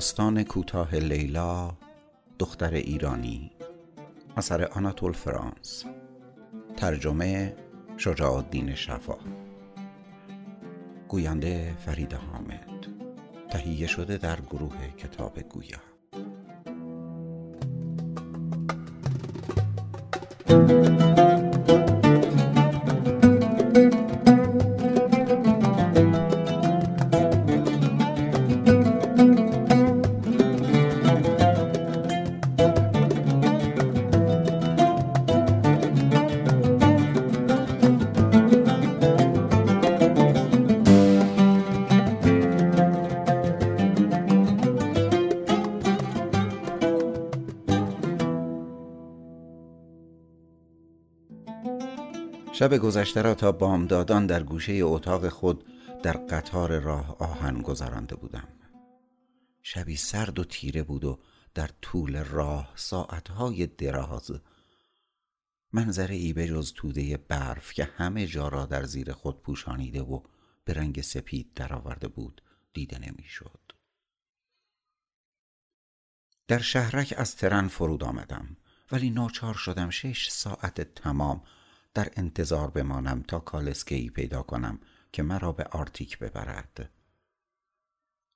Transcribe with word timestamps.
داستان 0.00 0.42
کوتاه 0.42 0.94
لیلا 0.94 1.72
دختر 2.38 2.74
ایرانی 2.74 3.50
اثر 4.36 4.64
آناتول 4.64 5.12
فرانس. 5.12 5.84
ترجمه 6.76 7.56
شجاع 7.96 8.32
الدین 8.32 8.74
شفا. 8.74 9.16
گوینده 11.08 11.74
فرید 11.86 12.12
حامد. 12.12 12.86
تهیه 13.50 13.86
شده 13.86 14.16
در 14.16 14.40
گروه 14.40 14.88
کتاب 14.98 15.40
گویا. 15.40 15.89
شب 52.60 52.76
گذشته 52.76 53.22
را 53.22 53.34
تا 53.34 53.52
بامدادان 53.52 54.26
در 54.26 54.42
گوشه 54.42 54.72
اتاق 54.72 55.28
خود 55.28 55.64
در 56.02 56.12
قطار 56.12 56.78
راه 56.78 57.16
آهن 57.18 57.62
گذرانده 57.62 58.16
بودم 58.16 58.48
شبی 59.62 59.96
سرد 59.96 60.38
و 60.38 60.44
تیره 60.44 60.82
بود 60.82 61.04
و 61.04 61.20
در 61.54 61.70
طول 61.82 62.24
راه 62.24 62.72
ساعتهای 62.76 63.66
دراز 63.66 64.30
منظره 65.72 66.14
ای 66.14 66.32
به 66.32 66.48
جز 66.48 66.72
توده 66.72 67.16
برف 67.16 67.72
که 67.72 67.84
همه 67.84 68.26
جا 68.26 68.48
را 68.48 68.66
در 68.66 68.84
زیر 68.84 69.12
خود 69.12 69.42
پوشانیده 69.42 70.02
و 70.02 70.22
به 70.64 70.72
رنگ 70.72 71.00
سپید 71.00 71.54
درآورده 71.54 72.08
بود 72.08 72.42
دیده 72.72 72.98
نمی‌شد. 72.98 73.60
در 76.48 76.58
شهرک 76.58 77.14
از 77.16 77.36
ترن 77.36 77.68
فرود 77.68 78.04
آمدم 78.04 78.56
ولی 78.92 79.10
ناچار 79.10 79.54
شدم 79.54 79.90
شش 79.90 80.30
ساعت 80.30 80.94
تمام 80.94 81.42
در 81.94 82.12
انتظار 82.16 82.70
بمانم 82.70 83.22
تا 83.22 83.38
کالسکه 83.38 84.10
پیدا 84.10 84.42
کنم 84.42 84.80
که 85.12 85.22
مرا 85.22 85.52
به 85.52 85.64
آرتیک 85.64 86.18
ببرد. 86.18 86.90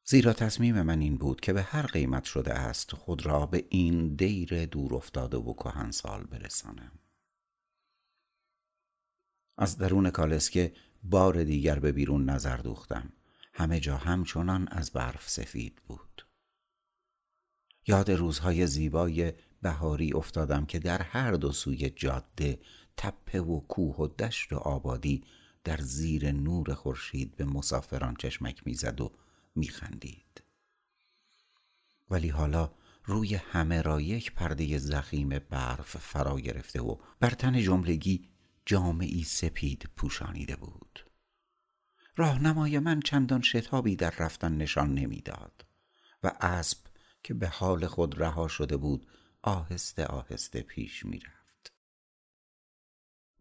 زیرا 0.06 0.32
تصمیم 0.32 0.82
من 0.82 1.00
این 1.00 1.16
بود 1.16 1.40
که 1.40 1.52
به 1.52 1.62
هر 1.62 1.86
قیمت 1.86 2.24
شده 2.24 2.54
است 2.54 2.94
خود 2.94 3.26
را 3.26 3.46
به 3.46 3.66
این 3.70 4.14
دیر 4.14 4.66
دور 4.66 4.94
افتاده 4.94 5.36
و 5.36 5.54
کهنسال 5.54 6.24
برسانم. 6.24 6.92
از 9.58 9.78
درون 9.78 10.10
کالسکه 10.10 10.72
بار 11.02 11.44
دیگر 11.44 11.78
به 11.78 11.92
بیرون 11.92 12.30
نظر 12.30 12.56
دوختم. 12.56 13.12
همه 13.54 13.80
جا 13.80 13.96
همچنان 13.96 14.68
از 14.68 14.90
برف 14.90 15.30
سفید 15.30 15.80
بود. 15.86 16.26
یاد 17.86 18.10
روزهای 18.10 18.66
زیبای 18.66 19.32
بهاری 19.62 20.12
افتادم 20.12 20.66
که 20.66 20.78
در 20.78 21.02
هر 21.02 21.32
دو 21.32 21.52
سوی 21.52 21.90
جاده 21.90 22.60
تپه 22.96 23.40
و 23.40 23.60
کوه 23.60 23.96
و 23.96 24.06
دشت 24.06 24.52
و 24.52 24.56
آبادی 24.56 25.24
در 25.64 25.76
زیر 25.76 26.32
نور 26.32 26.74
خورشید 26.74 27.36
به 27.36 27.44
مسافران 27.44 28.16
چشمک 28.16 28.66
می‌زد 28.66 29.00
و 29.00 29.12
میخندید. 29.54 30.42
ولی 32.10 32.28
حالا 32.28 32.72
روی 33.04 33.34
همه 33.34 33.82
را 33.82 34.00
یک 34.00 34.32
پرده 34.32 34.78
زخیم 34.78 35.28
برف 35.28 35.96
فرا 35.96 36.40
گرفته 36.40 36.82
و 36.82 36.96
بر 37.20 37.30
تن 37.30 37.60
جملگی 37.60 38.28
جامعی 38.66 39.24
سپید 39.24 39.90
پوشانیده 39.96 40.56
بود. 40.56 41.10
راهنمای 42.16 42.78
من 42.78 43.00
چندان 43.00 43.42
شتابی 43.42 43.96
در 43.96 44.10
رفتن 44.10 44.56
نشان 44.56 44.94
نمی‌داد 44.94 45.66
و 46.22 46.32
اسب 46.40 46.78
که 47.22 47.34
به 47.34 47.48
حال 47.48 47.86
خود 47.86 48.22
رها 48.22 48.48
شده 48.48 48.76
بود 48.76 49.06
آهسته 49.42 50.06
آهسته 50.06 50.62
پیش 50.62 51.04
می‌رفت. 51.04 51.33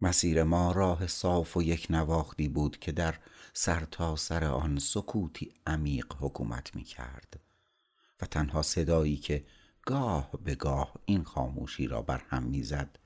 مسیر 0.04 0.44
ما 0.44 0.72
راه 0.72 1.08
صاف 1.08 1.58
و 1.58 1.64
یک 1.64 1.88
نواختی 1.90 2.48
بود 2.48 2.80
که 2.80 2.92
در 2.92 3.20
سر 3.54 3.86
تا 3.86 4.16
سر 4.16 4.44
آن 4.44 4.80
سکوتی 4.80 5.54
عمیق 5.68 6.06
حکومت 6.20 6.76
می 6.76 6.84
کرد 6.84 7.40
و 8.22 8.26
تنها 8.26 8.62
صدایی 8.62 9.18
که 9.18 9.46
گاه 9.86 10.32
به 10.44 10.56
گاه 10.56 10.94
این 11.06 11.24
خاموشی 11.24 11.88
را 11.88 12.02
بر 12.02 12.24
هم 12.30 12.44
می‌زد 12.44 13.00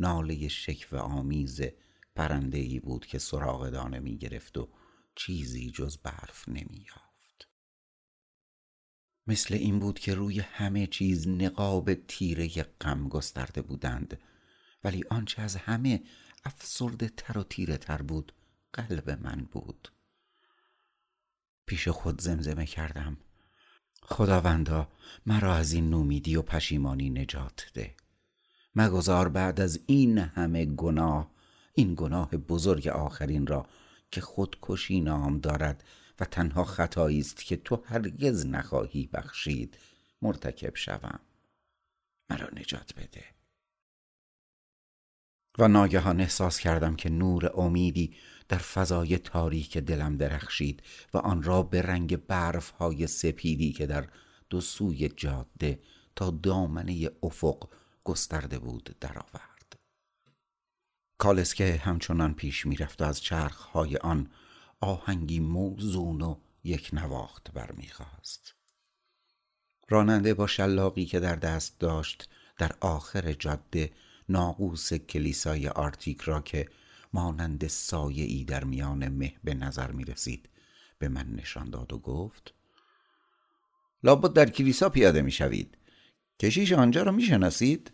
ناله 0.00 0.48
شکف 0.48 0.94
آمیز 0.94 1.60
پرنده 2.16 2.80
بود 2.80 3.06
که 3.06 3.18
سراغ 3.18 3.68
دانه 3.68 3.98
می 3.98 4.18
گرفت 4.18 4.58
و 4.58 4.68
چیزی 5.14 5.70
جز 5.70 5.98
برف 5.98 6.48
نمی 6.48 6.86
یافت. 6.86 7.48
مثل 9.26 9.54
این 9.54 9.78
بود 9.78 9.98
که 9.98 10.14
روی 10.14 10.40
همه 10.40 10.86
چیز 10.86 11.28
نقاب 11.28 11.94
تیره 11.94 12.48
غم 12.80 13.08
گسترده 13.08 13.62
بودند 13.62 14.20
ولی 14.84 15.04
آنچه 15.10 15.42
از 15.42 15.56
همه 15.56 16.02
افسرده 16.46 17.08
تر 17.08 17.38
و 17.38 17.42
تیره 17.42 17.76
تر 17.76 18.02
بود. 18.02 18.32
قلب 18.72 19.10
من 19.10 19.48
بود. 19.52 19.92
پیش 21.66 21.88
خود 21.88 22.20
زمزمه 22.20 22.66
کردم. 22.66 23.16
خداوندا 24.02 24.88
مرا 25.26 25.54
از 25.54 25.72
این 25.72 25.90
نومیدی 25.90 26.36
و 26.36 26.42
پشیمانی 26.42 27.10
نجات 27.10 27.70
ده. 27.74 27.94
مگذار 28.74 29.28
بعد 29.28 29.60
از 29.60 29.80
این 29.86 30.18
همه 30.18 30.64
گناه 30.64 31.30
این 31.74 31.94
گناه 31.96 32.30
بزرگ 32.30 32.88
آخرین 32.88 33.46
را 33.46 33.66
که 34.10 34.20
خودکشی 34.20 35.00
نام 35.00 35.38
دارد 35.38 35.84
و 36.20 36.24
تنها 36.24 36.64
خطایی 36.64 37.20
است 37.20 37.44
که 37.44 37.56
تو 37.56 37.82
هرگز 37.86 38.46
نخواهی 38.46 39.06
بخشید 39.12 39.78
مرتکب 40.22 40.76
شوم. 40.76 41.20
مرا 42.30 42.48
نجات 42.56 42.94
بده. 42.94 43.35
و 45.58 45.68
ناگهان 45.68 46.20
احساس 46.20 46.58
کردم 46.58 46.96
که 46.96 47.08
نور 47.08 47.60
امیدی 47.60 48.14
در 48.48 48.58
فضای 48.58 49.18
تاریک 49.18 49.78
دلم 49.78 50.16
درخشید 50.16 50.82
و 51.14 51.18
آن 51.18 51.42
را 51.42 51.62
به 51.62 51.82
رنگ 51.82 52.16
برف 52.16 52.70
های 52.70 53.06
سپیدی 53.06 53.72
که 53.72 53.86
در 53.86 54.08
دو 54.50 54.60
سوی 54.60 55.08
جاده 55.08 55.80
تا 56.16 56.30
دامنه 56.30 57.10
افق 57.22 57.68
گسترده 58.04 58.58
بود 58.58 58.96
درآورد. 59.00 59.76
کالسکه 61.18 61.80
همچنان 61.84 62.34
پیش 62.34 62.66
می‌رفت 62.66 63.02
و 63.02 63.04
از 63.04 63.20
چرخ 63.20 63.60
های 63.60 63.96
آن 63.96 64.30
آهنگی 64.80 65.40
موزون 65.40 66.20
و 66.20 66.36
یک 66.64 66.90
نواخت 66.92 67.50
برمیخواست. 67.54 68.54
راننده 69.88 70.34
با 70.34 70.46
شلاقی 70.46 71.06
که 71.06 71.20
در 71.20 71.36
دست 71.36 71.80
داشت 71.80 72.28
در 72.58 72.72
آخر 72.80 73.32
جاده 73.32 73.92
ناقوس 74.28 74.92
کلیسای 74.94 75.68
آرتیک 75.68 76.20
را 76.20 76.40
که 76.40 76.68
مانند 77.12 77.66
سایه 77.66 78.24
ای 78.24 78.44
در 78.44 78.64
میان 78.64 79.08
مه 79.08 79.36
به 79.44 79.54
نظر 79.54 79.90
می 79.90 80.04
رسید 80.04 80.48
به 80.98 81.08
من 81.08 81.30
نشان 81.30 81.70
داد 81.70 81.92
و 81.92 81.98
گفت 81.98 82.54
لابد 84.02 84.32
در 84.32 84.50
کلیسا 84.50 84.88
پیاده 84.88 85.22
می 85.22 85.30
شوید 85.30 85.78
کشیش 86.40 86.72
آنجا 86.72 87.02
را 87.02 87.12
می 87.12 87.22
شناسید؟ 87.22 87.92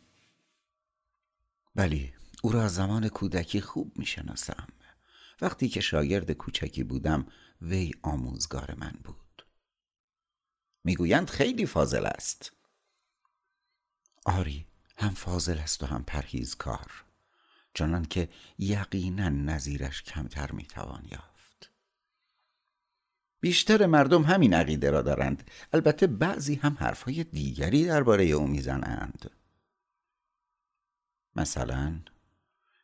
بلی 1.75 2.13
او 2.43 2.53
را 2.53 2.63
از 2.63 2.75
زمان 2.75 3.09
کودکی 3.09 3.61
خوب 3.61 3.99
می 3.99 4.07
شناسم 4.07 4.67
وقتی 5.41 5.69
که 5.69 5.81
شاگرد 5.81 6.33
کوچکی 6.33 6.83
بودم 6.83 7.27
وی 7.63 7.93
آموزگار 8.03 8.75
من 8.79 8.99
بود. 9.05 9.47
می‌گویند 10.85 11.31
خیلی 11.31 11.67
فاضل 11.67 12.07
است. 12.07 12.53
آری 14.25 14.67
هم 14.99 15.11
فاضل 15.11 15.59
است 15.59 15.83
و 15.83 15.87
هم 15.87 16.05
پرهیزکار 16.05 17.05
چنان 17.75 18.05
که 18.05 18.29
یقینا 18.59 19.29
نظیرش 19.29 20.03
کمتر 20.03 20.53
می‌توان 20.53 21.09
یافت. 21.11 21.73
بیشتر 23.41 23.87
مردم 23.87 24.23
همین 24.23 24.55
عقیده 24.55 24.91
را 24.91 25.03
دارند. 25.03 25.51
البته 25.73 26.07
بعضی 26.07 26.55
هم 26.55 26.77
حرفهای 26.81 27.25
دیگری 27.25 27.87
درباره 27.87 28.25
او 28.25 28.47
می‌زنند. 28.47 29.31
مثلا 31.37 32.01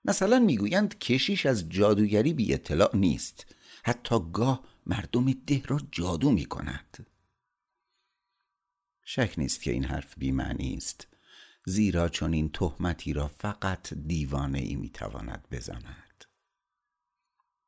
مثلا 0.04 0.38
می‌گویند 0.38 0.98
کشیش 0.98 1.46
از 1.46 1.68
جادوگری 1.68 2.32
بی 2.32 2.54
اطلاع 2.54 2.96
نیست. 2.96 3.54
حتی 3.84 4.16
گاه 4.32 4.64
مردم 4.86 5.32
ده 5.32 5.62
را 5.66 5.80
جادو 5.92 6.30
می 6.30 6.44
کند 6.44 7.06
شک 9.02 9.34
نیست 9.38 9.62
که 9.62 9.70
این 9.70 9.84
حرف 9.84 10.18
بیمعنی 10.18 10.74
است. 10.76 11.06
زیرا 11.68 12.08
چون 12.08 12.32
این 12.32 12.50
تهمتی 12.52 13.12
را 13.12 13.28
فقط 13.28 13.94
دیوانه 13.94 14.58
ای 14.58 14.76
می‌تواند 14.76 15.48
بزند. 15.50 16.24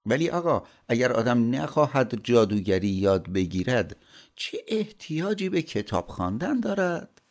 ولی 0.07 0.31
آقا 0.31 0.67
اگر 0.89 1.13
آدم 1.13 1.55
نخواهد 1.55 2.25
جادوگری 2.25 2.89
یاد 2.89 3.33
بگیرد 3.33 3.97
چه 4.37 4.59
احتیاجی 4.69 5.49
به 5.49 5.63
کتاب 5.63 6.09
خواندن 6.09 6.61
دارد؟ 6.61 7.23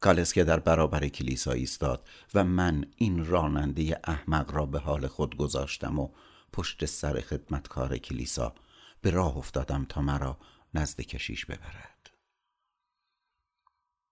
کالس 0.00 0.32
که 0.32 0.44
در 0.44 0.60
برابر 0.60 1.08
کلیسا 1.08 1.52
ایستاد 1.52 2.08
و 2.34 2.44
من 2.44 2.84
این 2.96 3.26
راننده 3.26 4.00
احمق 4.04 4.54
را 4.54 4.66
به 4.66 4.78
حال 4.78 5.06
خود 5.06 5.36
گذاشتم 5.36 5.98
و 5.98 6.08
پشت 6.52 6.84
سر 6.84 7.20
خدمتکار 7.20 7.98
کلیسا 7.98 8.54
به 9.00 9.10
راه 9.10 9.36
افتادم 9.36 9.86
تا 9.88 10.00
مرا 10.00 10.38
نزد 10.74 11.00
کشیش 11.00 11.46
ببرد. 11.46 12.10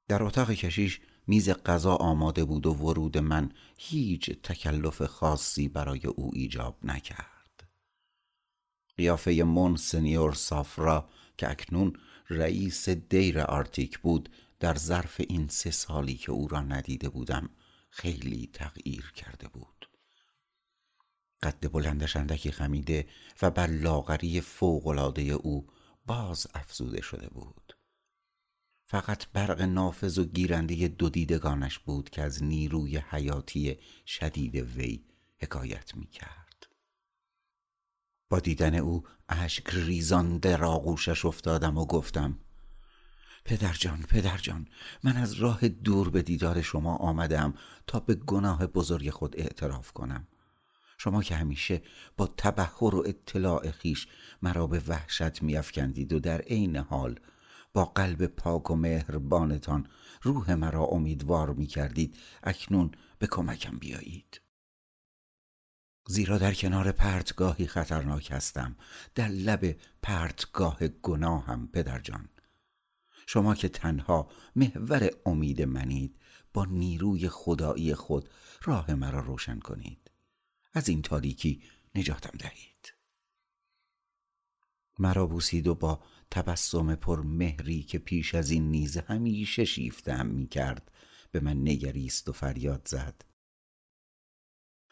در 0.09 0.23
اتاق 0.23 0.51
کشیش 0.51 1.01
میز 1.27 1.51
غذا 1.51 1.95
آماده 1.95 2.45
بود 2.45 2.67
و 2.67 2.73
ورود 2.75 3.19
من 3.19 3.53
هیچ 3.77 4.31
تکلف 4.31 5.03
خاصی 5.03 5.69
برای 5.69 6.07
او 6.07 6.31
ایجاب 6.35 6.79
نکرد. 6.83 7.69
قیافه 8.97 9.45
سنیور 9.77 10.33
سافرا 10.33 11.09
که 11.39 11.51
اکنون 11.51 11.99
رئیس 12.31 12.89
دیر 12.89 13.41
آرتیک 13.41 13.99
بود 13.99 14.29
در 14.61 14.75
ظرف 14.75 15.21
این 15.29 15.49
سه 15.49 15.71
سالی 15.71 16.15
که 16.15 16.33
او 16.33 16.49
را 16.49 16.61
ندیده 16.61 17.09
بودم 17.09 17.51
خیلی 17.91 18.51
تغییر 18.53 19.13
کرده 19.17 19.49
بود. 19.49 19.91
قد 21.43 21.73
بلندش 21.73 22.17
اندکی 22.17 22.51
خمیده 22.51 23.07
و 23.43 23.51
بر 23.51 23.67
لاغری 23.67 24.41
فوقالعاده 24.41 25.23
او 25.23 25.67
باز 26.07 26.47
افزوده 26.55 27.03
شده 27.03 27.29
بود. 27.29 27.66
فقط 28.89 29.27
برق 29.33 29.63
نافذ 29.63 30.19
و 30.19 30.25
گیرنده 30.25 30.89
دو 30.89 31.09
دیدگانش 31.09 31.79
بود 31.79 32.11
که 32.11 32.23
از 32.23 32.43
نیروی 32.43 32.99
حیاتی 32.99 33.79
شدید 34.07 34.55
وی 34.55 35.05
حکایت 35.39 35.95
می 35.95 36.07
کرد. 36.07 36.67
با 38.29 38.41
دیدن 38.41 38.75
او 38.75 39.05
اشک 39.29 39.71
ریزان 39.73 40.39
در 40.39 40.65
آغوشش 40.65 41.25
افتادم 41.25 41.79
و 41.79 41.87
گفتم 41.87 42.39
پدرجان 43.45 44.03
پدرجان 44.03 44.69
من 45.05 45.17
از 45.17 45.33
راه 45.33 45.69
دور 45.69 46.11
به 46.11 46.23
دیدار 46.23 46.63
شما 46.63 46.97
آمدم 46.97 47.55
تا 47.87 48.01
به 48.01 48.15
گناه 48.15 48.67
بزرگ 48.67 49.11
خود 49.11 49.35
اعتراف 49.41 49.93
کنم 49.93 50.27
شما 50.99 51.23
که 51.23 51.35
همیشه 51.35 51.83
با 52.17 52.27
تبهر 52.27 52.95
و 52.95 53.05
اطلاع 53.07 53.71
خیش 53.71 54.07
مرا 54.43 54.67
به 54.67 54.83
وحشت 54.89 55.43
میافکندید 55.43 56.13
و 56.13 56.21
در 56.21 56.41
عین 56.41 56.77
حال 56.77 57.21
با 57.77 57.85
قلب 57.85 58.27
پاک 58.27 58.71
و 58.71 58.75
مهربانتان 58.75 59.89
روح 60.23 60.55
مرا 60.55 60.85
امیدوار 60.85 61.53
می 61.53 61.67
کردید 61.67 62.17
اکنون 62.43 62.91
به 63.19 63.27
کمکم 63.27 63.79
بیایید. 63.79 64.41
زیرا 66.07 66.39
در 66.39 66.55
کنار 66.55 66.93
پرتگاهی 66.93 67.67
خطرناک 67.67 68.31
هستم. 68.31 68.77
در 69.15 69.29
لب 69.29 69.77
پرتگاه 70.03 70.89
گناهم 70.89 71.69
پدرجان 71.69 72.29
شما 73.27 73.55
که 73.55 73.69
تنها 73.69 74.31
محور 74.57 75.11
امید 75.27 75.63
منید 75.63 76.19
با 76.55 76.65
نیروی 76.65 77.29
خدایی 77.29 77.95
خود 77.95 78.29
راه 78.63 78.95
مرا 78.95 79.21
روشن 79.21 79.59
کنید. 79.59 80.11
از 80.73 80.89
این 80.89 81.03
تاریکی 81.03 81.63
نجاتم 81.95 82.39
دهید. 82.39 82.93
مرا 84.99 85.27
بوسید 85.27 85.67
و 85.67 85.75
با 85.75 86.01
تبسم 86.31 86.95
پر 86.95 87.21
مهری 87.21 87.83
که 87.83 87.99
پیش 87.99 88.35
از 88.35 88.51
این 88.51 88.71
نیز 88.71 88.97
همیشه 88.97 89.65
شیفتم 89.65 90.27
می 90.27 90.47
کرد 90.47 90.91
به 91.33 91.41
من 91.41 91.57
نگریست 91.57 92.29
و 92.29 92.33
فریاد 92.33 92.89
زد. 92.91 93.23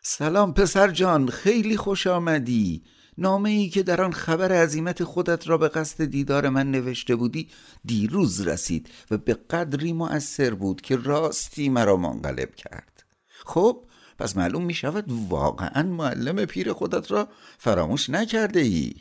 سلام 0.02 0.54
پسر 0.54 0.90
جان 0.90 1.28
خیلی 1.28 1.76
خوش 1.76 2.06
آمدی. 2.06 2.84
نامه 3.18 3.50
ای 3.50 3.68
که 3.68 3.82
در 3.82 4.02
آن 4.02 4.12
خبر 4.12 4.52
عظیمت 4.52 5.04
خودت 5.04 5.48
را 5.48 5.58
به 5.58 5.68
قصد 5.68 6.04
دیدار 6.04 6.48
من 6.48 6.70
نوشته 6.70 7.16
بودی 7.16 7.48
دیروز 7.84 8.40
رسید 8.40 8.90
و 9.10 9.18
به 9.18 9.34
قدری 9.34 9.92
مؤثر 9.92 10.54
بود 10.54 10.80
که 10.80 10.96
راستی 10.96 11.68
مرا 11.68 11.96
منقلب 11.96 12.54
کرد. 12.54 13.04
خب 13.44 13.84
پس 14.18 14.36
معلوم 14.36 14.64
می 14.64 14.74
شود 14.74 15.04
واقعا 15.28 15.82
معلم 15.82 16.44
پیر 16.44 16.72
خودت 16.72 17.10
را 17.10 17.28
فراموش 17.58 18.10
نکرده 18.10 18.60
ای 18.60 18.94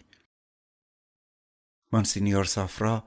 مانسینیور 1.94 2.44
سافرا 2.44 3.04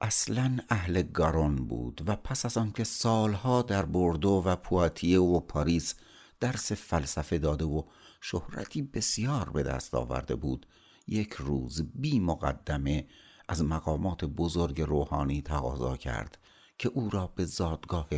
اصلا 0.00 0.58
اهل 0.68 1.02
گارون 1.02 1.56
بود 1.56 2.02
و 2.06 2.16
پس 2.16 2.46
از 2.46 2.58
آنکه 2.58 2.84
سالها 2.84 3.62
در 3.62 3.84
بردو 3.84 4.42
و 4.46 4.56
پواتیه 4.56 5.20
و 5.20 5.40
پاریس 5.40 5.94
درس 6.40 6.72
فلسفه 6.72 7.38
داده 7.38 7.64
و 7.64 7.82
شهرتی 8.20 8.82
بسیار 8.82 9.50
به 9.50 9.62
دست 9.62 9.94
آورده 9.94 10.34
بود 10.36 10.66
یک 11.06 11.32
روز 11.32 11.82
بی 11.94 12.20
مقدمه 12.20 13.08
از 13.48 13.64
مقامات 13.64 14.24
بزرگ 14.24 14.80
روحانی 14.80 15.42
تقاضا 15.42 15.96
کرد 15.96 16.38
که 16.78 16.88
او 16.88 17.10
را 17.10 17.26
به 17.26 17.44
زادگاه 17.44 18.08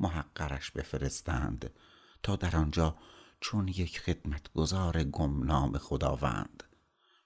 محقرش 0.00 0.70
بفرستند 0.70 1.70
تا 2.22 2.36
در 2.36 2.56
آنجا 2.56 2.96
چون 3.40 3.68
یک 3.68 4.00
خدمتگزار 4.00 5.04
گمنام 5.04 5.78
خداوند 5.78 6.62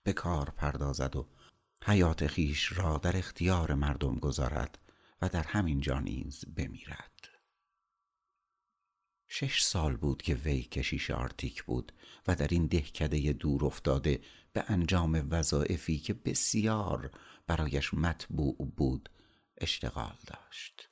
به 0.03 0.13
کار 0.13 0.51
پردازد 0.51 1.17
و 1.17 1.27
حیات 1.89 2.27
خیش 2.27 2.73
را 2.73 2.99
در 2.99 3.17
اختیار 3.17 3.75
مردم 3.75 4.15
گذارد 4.15 4.79
و 5.23 5.29
در 5.29 5.43
همین 5.43 5.81
جا 5.81 6.01
نیز 6.01 6.45
بمیرد. 6.57 7.29
شش 9.29 9.63
سال 9.63 9.97
بود 9.97 10.23
که 10.23 10.35
وی 10.35 10.63
کشیش 10.63 11.11
آرتیک 11.11 11.65
بود 11.65 11.93
و 12.27 12.35
در 12.37 12.49
این 12.51 12.67
دهکده 12.67 13.33
دور 13.33 13.65
افتاده 13.65 14.21
به 14.53 14.65
انجام 14.69 15.27
وظایفی 15.31 15.99
که 15.99 16.15
بسیار 16.15 17.11
برایش 17.47 17.95
مطبوع 17.95 18.73
بود 18.77 19.11
اشتغال 19.59 20.17
داشت. 20.27 20.91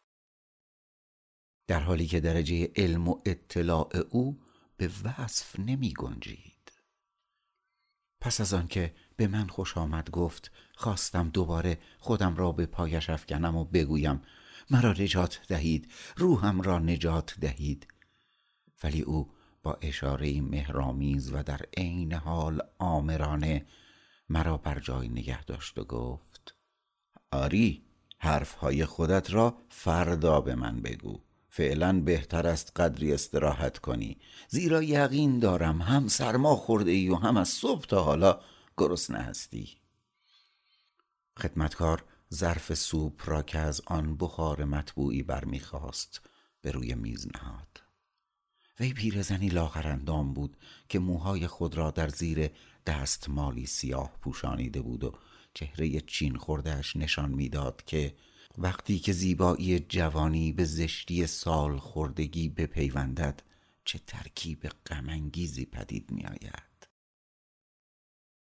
در 1.66 1.80
حالی 1.80 2.06
که 2.06 2.20
درجه 2.20 2.72
علم 2.76 3.08
و 3.08 3.20
اطلاع 3.26 3.90
او 4.10 4.40
به 4.76 4.90
وصف 5.04 5.58
نمی 5.58 5.92
گنجید. 5.92 6.53
پس 8.24 8.40
از 8.40 8.54
آنکه 8.54 8.94
به 9.16 9.28
من 9.28 9.46
خوش 9.46 9.78
آمد 9.78 10.10
گفت 10.10 10.50
خواستم 10.76 11.28
دوباره 11.28 11.78
خودم 11.98 12.36
را 12.36 12.52
به 12.52 12.66
پایش 12.66 13.10
افکنم 13.10 13.56
و 13.56 13.64
بگویم 13.64 14.22
مرا 14.70 14.92
نجات 14.92 15.40
دهید 15.48 15.92
روحم 16.16 16.60
را 16.60 16.78
نجات 16.78 17.34
دهید. 17.40 17.86
ولی 18.84 19.02
او 19.02 19.30
با 19.62 19.78
اشاره 19.82 20.40
مهرامیز 20.40 21.32
و 21.32 21.42
در 21.42 21.60
عین 21.76 22.12
حال 22.12 22.60
آمرانه 22.78 23.66
مرا 24.28 24.56
بر 24.56 24.78
جای 24.78 25.08
نگه 25.08 25.44
داشت 25.44 25.78
و 25.78 25.84
گفت 25.84 26.54
آری 27.30 27.84
حرفهای 28.18 28.84
خودت 28.84 29.32
را 29.32 29.58
فردا 29.68 30.40
به 30.40 30.54
من 30.54 30.80
بگو. 30.80 31.20
فعلا 31.56 32.00
بهتر 32.00 32.46
است 32.46 32.72
قدری 32.76 33.12
استراحت 33.12 33.78
کنی. 33.78 34.16
زیرا 34.48 34.82
یقین 34.82 35.38
دارم 35.38 35.82
هم 35.82 36.08
سرما 36.08 36.56
خورده 36.56 36.90
ای 36.90 37.08
و 37.08 37.14
هم 37.14 37.36
از 37.36 37.48
صبح 37.48 37.84
تا 37.84 38.02
حالا 38.02 38.40
گرسنه 38.76 39.18
هستی. 39.18 39.68
خدمتکار 41.38 42.04
ظرف 42.34 42.74
سوپ 42.74 43.28
را 43.28 43.42
که 43.42 43.58
از 43.58 43.80
آن 43.86 44.16
بخار 44.16 44.64
مطبوعی 44.64 45.22
برمیخواست 45.22 46.20
به 46.60 46.70
روی 46.70 46.94
میز 46.94 47.26
نهاد. 47.34 47.82
وی 48.80 48.92
پیرزنی 48.92 49.48
لاغرندام 49.48 50.34
بود 50.34 50.56
که 50.88 50.98
موهای 50.98 51.46
خود 51.46 51.74
را 51.74 51.90
در 51.90 52.08
زیر 52.08 52.50
دستمالی 52.86 53.66
سیاه 53.66 54.12
پوشانیده 54.20 54.80
بود 54.80 55.04
و 55.04 55.12
چهره 55.54 56.00
چین 56.00 56.36
خوردهش 56.36 56.96
نشان 56.96 57.30
می‌داد 57.30 57.82
که 57.86 58.14
وقتی 58.58 58.98
که 58.98 59.12
زیبایی 59.12 59.78
جوانی 59.78 60.52
به 60.52 60.64
زشتی 60.64 61.26
سال 61.26 61.78
خوردگی 61.78 62.48
بپیوندد 62.48 63.42
چه 63.84 63.98
ترکیب 63.98 64.68
غمانگیزی 64.86 65.64
پدید 65.64 66.10
می 66.10 66.26
آید. 66.26 66.88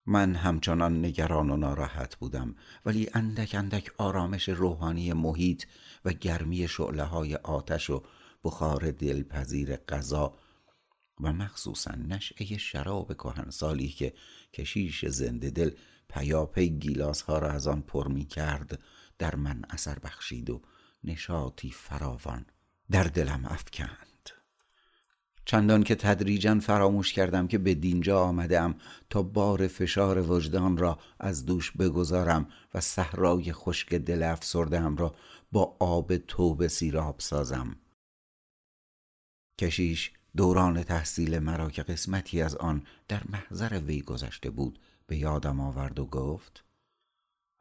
من 0.06 0.36
همچنان 0.36 1.06
نگران 1.06 1.50
و 1.50 1.58
ناراحت 1.58 2.16
بودم 2.16 2.56
ولی 2.86 3.10
اندک 3.14 3.56
اندک 3.56 3.92
آرامش 3.98 4.50
روحانی 4.50 5.14
محیط 5.14 5.64
و 6.06 6.14
گرمی 6.14 6.68
شعله 6.68 7.04
های 7.04 7.36
آتش 7.36 7.90
و 7.90 8.04
بخار 8.44 8.92
دلپذیر 8.92 9.76
غذا 9.76 10.38
و 11.22 11.34
مخصوصا 11.34 11.96
نشعه 11.96 12.58
شراب 12.58 13.14
کهنسالی 13.14 13.88
که 13.88 14.14
کشیش 14.54 15.06
زنده 15.06 15.50
دل 15.50 15.72
پیاپی 16.10 16.70
گیلاس 16.70 17.22
ها 17.22 17.40
را 17.40 17.52
از 17.52 17.68
آن 17.68 17.82
پر 17.82 18.08
می 18.08 18.26
کرد 18.26 18.80
در 19.20 19.36
من 19.36 19.62
اثر 19.70 20.00
بخشید 20.00 20.50
و 20.50 20.62
نشاطی 21.04 21.72
فراوان 21.72 22.46
در 22.92 23.04
دلم 23.04 23.46
افکند. 23.46 24.08
چندان 25.46 25.84
که 25.84 25.96
تدریجا 25.96 26.60
فراموش 26.60 27.14
کردم 27.14 27.48
که 27.48 27.58
به 27.58 27.74
دینجا 27.74 28.22
آمدم 28.22 28.76
تا 29.10 29.24
بار 29.24 29.68
فشار 29.68 30.32
وجدان 30.32 30.78
را 30.78 31.00
از 31.20 31.46
دوش 31.46 31.72
بگذارم 31.72 32.50
و 32.74 32.82
صحرای 32.82 33.54
خشک 33.54 33.94
دل 33.94 34.24
افسردم 34.24 34.98
را 34.98 35.16
با 35.52 35.78
آب 35.80 36.18
توبه 36.18 36.68
سیراب 36.68 37.20
سازم. 37.20 37.76
کشیش 39.60 40.12
دوران 40.38 40.84
تحصیل 40.84 41.40
مرا 41.40 41.70
که 41.70 41.84
قسمتی 41.84 42.42
از 42.42 42.56
آن 42.56 42.84
در 43.08 43.24
محضر 43.30 43.80
وی 43.80 44.02
گذشته 44.02 44.50
بود 44.50 44.80
به 45.08 45.18
یادم 45.18 45.60
آورد 45.60 46.00
و 46.00 46.06
گفت 46.06 46.66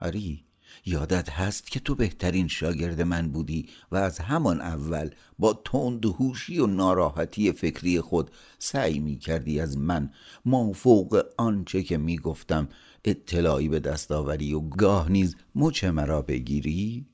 آری 0.01 0.45
یادت 0.85 1.31
هست 1.31 1.71
که 1.71 1.81
تو 1.81 1.95
بهترین 1.95 2.49
شاگرد 2.49 3.01
من 3.01 3.29
بودی 3.29 3.69
و 3.93 3.97
از 3.97 4.19
همان 4.19 4.61
اول 4.61 5.11
با 5.39 5.63
تند 5.65 6.07
هوشی 6.07 6.59
و 6.59 6.67
ناراحتی 6.67 7.53
فکری 7.53 8.01
خود 8.01 8.31
سعی 8.59 8.99
می 8.99 9.19
کردی 9.19 9.61
از 9.61 9.79
من 9.79 10.11
مافوق 10.45 11.23
آنچه 11.39 11.83
که 11.83 11.97
می 11.97 12.19
گفتم 12.19 12.69
اطلاعی 13.05 13.69
به 13.69 13.81
دست 13.81 14.13
آوری 14.13 14.55
و 14.55 14.61
گاه 14.61 15.11
نیز 15.11 15.37
مچ 15.55 15.85
مرا 15.85 16.23
بگیری؟ 16.23 17.07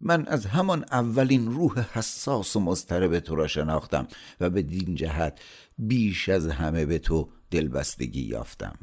من 0.00 0.26
از 0.26 0.46
همان 0.46 0.84
اولین 0.92 1.50
روح 1.50 1.98
حساس 1.98 2.56
و 2.56 2.60
مضطرب 2.60 3.18
تو 3.18 3.34
را 3.34 3.46
شناختم 3.46 4.08
و 4.40 4.50
به 4.50 4.62
دین 4.62 4.94
جهت 4.94 5.40
بیش 5.78 6.28
از 6.28 6.46
همه 6.46 6.86
به 6.86 6.98
تو 6.98 7.28
دلبستگی 7.50 8.22
یافتم 8.22 8.78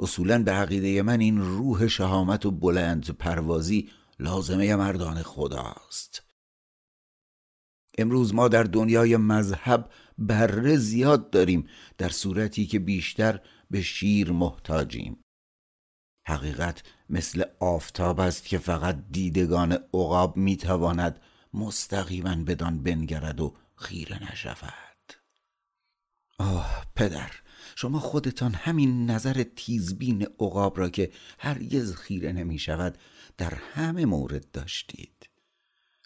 اصولا 0.00 0.42
به 0.42 0.52
عقیده 0.52 1.02
من 1.02 1.20
این 1.20 1.38
روح 1.38 1.86
شهامت 1.86 2.46
و 2.46 2.50
بلند 2.50 3.10
پروازی 3.10 3.90
لازمه 4.18 4.76
مردان 4.76 5.22
خداست. 5.22 6.22
امروز 7.98 8.34
ما 8.34 8.48
در 8.48 8.62
دنیای 8.62 9.16
مذهب 9.16 9.90
بره 10.18 10.76
زیاد 10.76 11.30
داریم 11.30 11.68
در 11.98 12.08
صورتی 12.08 12.66
که 12.66 12.78
بیشتر 12.78 13.40
به 13.70 13.82
شیر 13.82 14.32
محتاجیم. 14.32 15.24
حقیقت 16.26 16.82
مثل 17.10 17.44
آفتاب 17.60 18.20
است 18.20 18.44
که 18.44 18.58
فقط 18.58 19.04
دیدگان 19.10 19.72
عقاب 19.72 20.36
می‌تواند 20.36 21.20
مستقیما 21.54 22.34
بدان 22.34 22.82
بنگرد 22.82 23.40
و 23.40 23.56
خیره 23.76 24.32
نشود. 24.32 25.12
آه 26.38 26.86
پدر 26.96 27.30
شما 27.80 27.98
خودتان 27.98 28.54
همین 28.54 29.10
نظر 29.10 29.42
تیزبین 29.56 30.22
عقاب 30.22 30.78
را 30.78 30.88
که 30.88 31.10
هرگز 31.38 31.94
خیره 31.94 32.32
نمی 32.32 32.58
شود 32.58 32.98
در 33.38 33.54
همه 33.54 34.04
مورد 34.06 34.50
داشتید. 34.50 35.28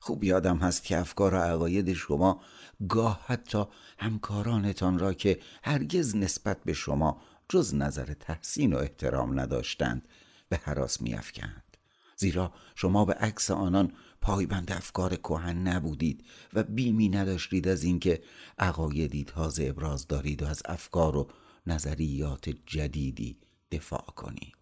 خوب 0.00 0.24
یادم 0.24 0.58
هست 0.58 0.84
که 0.84 0.98
افکار 0.98 1.34
و 1.34 1.36
عقاید 1.36 1.92
شما 1.92 2.40
گاه 2.88 3.24
حتی 3.26 3.64
همکارانتان 3.98 4.98
را 4.98 5.14
که 5.14 5.40
هرگز 5.62 6.16
نسبت 6.16 6.64
به 6.64 6.72
شما 6.72 7.22
جز 7.48 7.74
نظر 7.74 8.14
تحسین 8.14 8.72
و 8.72 8.76
احترام 8.76 9.40
نداشتند 9.40 10.08
به 10.48 10.60
حراس 10.64 11.00
میافکند. 11.00 11.76
زیرا 12.16 12.52
شما 12.74 13.04
به 13.04 13.14
عکس 13.14 13.50
آنان 13.50 13.92
پایبند 14.20 14.72
افکار 14.72 15.16
کهن 15.16 15.68
نبودید 15.68 16.24
و 16.52 16.62
بیمی 16.62 17.08
نداشتید 17.08 17.68
از 17.68 17.84
اینکه 17.84 18.22
عقایدی 18.58 19.24
تازه 19.24 19.64
ابراز 19.64 20.06
دارید 20.06 20.42
و 20.42 20.46
از 20.46 20.62
افکار 20.64 21.16
و 21.16 21.30
نظریات 21.66 22.48
جدیدی 22.66 23.38
دفاع 23.70 24.06
کنید. 24.16 24.56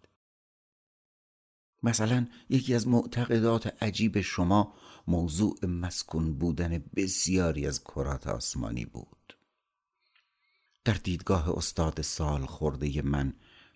مثلا 1.83 2.27
یکی 2.49 2.75
از 2.75 2.87
معتقدات 2.87 3.83
عجیب 3.83 4.21
شما 4.21 4.73
موضوع 5.07 5.65
مسکون 5.65 6.33
بودن 6.33 6.83
بسیاری 6.95 7.67
از 7.67 7.83
کرات 7.83 8.27
آسمانی 8.27 8.85
بود. 8.85 9.37
در 10.85 10.93
دیدگاه 10.93 11.57
استاد 11.57 12.01
سال 12.01 12.45
خورده 12.45 13.01
من 13.01 13.33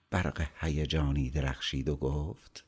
برق 0.10 0.48
هیجانی 0.60 1.30
درخشید 1.30 1.90
و 1.90 1.96
گفت 1.96 2.66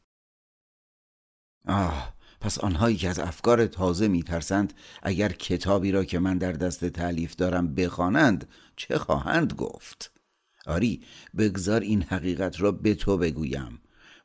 آه 1.66 2.14
پس 2.42 2.58
آنهایی 2.58 2.98
که 2.98 3.10
از 3.10 3.20
افکار 3.20 3.68
تازه 3.68 4.08
میترسند 4.08 4.74
اگر 5.04 5.32
کتابی 5.32 5.92
را 5.92 6.06
که 6.06 6.20
من 6.20 6.38
در 6.38 6.52
دست 6.52 6.86
تعلیف 6.86 7.36
دارم 7.36 7.76
بخوانند 7.76 8.50
چه 8.76 8.98
خواهند 8.98 9.54
گفت؟ 9.54 10.19
آری 10.70 11.02
بگذار 11.38 11.82
این 11.82 12.02
حقیقت 12.04 12.62
را 12.62 12.72
به 12.72 12.96
تو 12.96 13.18
بگویم. 13.18 13.80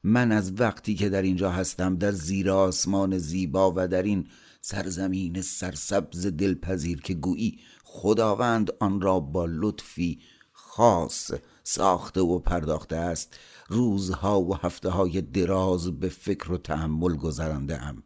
من 0.05 0.33
از 0.33 0.61
وقتی 0.61 0.95
که 0.95 1.09
در 1.09 1.23
اینجا 1.23 1.51
هستم 1.51 1.97
در 1.97 2.13
زیر 2.13 2.51
آسمان 2.51 3.19
زیبا 3.19 3.73
و 3.77 3.89
در 3.89 4.03
این 4.03 4.27
سرزمین 4.61 5.43
سرسبز 5.43 6.27
دلپذیر 6.27 7.01
که 7.01 7.15
گویی 7.15 7.59
خداوند 7.85 8.71
آن 8.81 9.01
را 9.01 9.21
با 9.21 9.47
لطفی 9.49 10.19
خاص 10.53 11.31
ساخته 11.65 12.21
و 12.21 12.39
پرداخته 12.39 12.97
است 12.97 13.39
روزها 13.69 14.41
و 14.41 14.57
هفته 14.57 14.89
های 14.89 15.21
دراز 15.21 16.01
به 16.01 16.09
فکر 16.09 16.53
و 16.53 16.59
تحمل 16.59 17.17
گذرانده 17.17 17.83
ام 17.83 18.03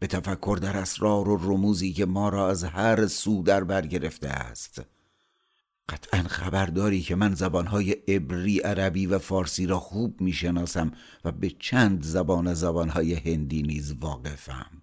به 0.00 0.06
تفکر 0.06 0.58
در 0.62 0.76
اسرار 0.76 1.28
و 1.28 1.36
رموزی 1.36 1.92
که 1.92 2.06
ما 2.06 2.28
را 2.28 2.50
از 2.50 2.64
هر 2.64 3.06
سو 3.06 3.42
در 3.42 3.64
بر 3.64 3.86
گرفته 3.86 4.28
است. 4.28 4.82
قطعا 5.88 6.22
خبرداری 6.22 7.00
که 7.00 7.14
من 7.14 7.34
زبانهای 7.34 7.90
عبری، 7.90 8.58
عربی 8.58 9.06
و 9.06 9.18
فارسی 9.18 9.66
را 9.66 9.78
خوب 9.78 10.20
می‌شناسم 10.20 10.92
و 11.24 11.32
به 11.32 11.50
چند 11.58 12.02
زبان 12.02 12.54
زبانهای 12.54 13.14
هندی 13.14 13.62
نیز 13.62 13.94
واقفم. 14.00 14.82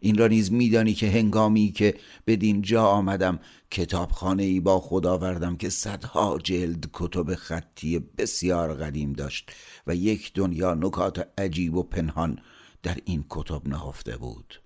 این 0.00 0.18
را 0.18 0.26
نیز 0.26 0.52
میدانی 0.52 0.94
که 0.94 1.10
هنگامی 1.10 1.72
که 1.72 1.94
بدین 2.26 2.62
جا 2.62 2.86
آمدم 2.86 3.40
کتابخانه 3.70 4.42
ای 4.42 4.60
با 4.60 4.80
خود 4.80 5.06
آوردم 5.06 5.56
که 5.56 5.70
صدها 5.70 6.38
جلد 6.38 6.90
کتب 6.92 7.34
خطی 7.34 7.98
بسیار 7.98 8.74
قدیم 8.74 9.12
داشت 9.12 9.50
و 9.86 9.94
یک 9.94 10.32
دنیا 10.34 10.74
نکات 10.74 11.28
عجیب 11.38 11.76
و 11.76 11.82
پنهان 11.82 12.38
در 12.82 12.98
این 13.04 13.24
کتب 13.30 13.68
نهفته 13.68 14.16
بود. 14.16 14.65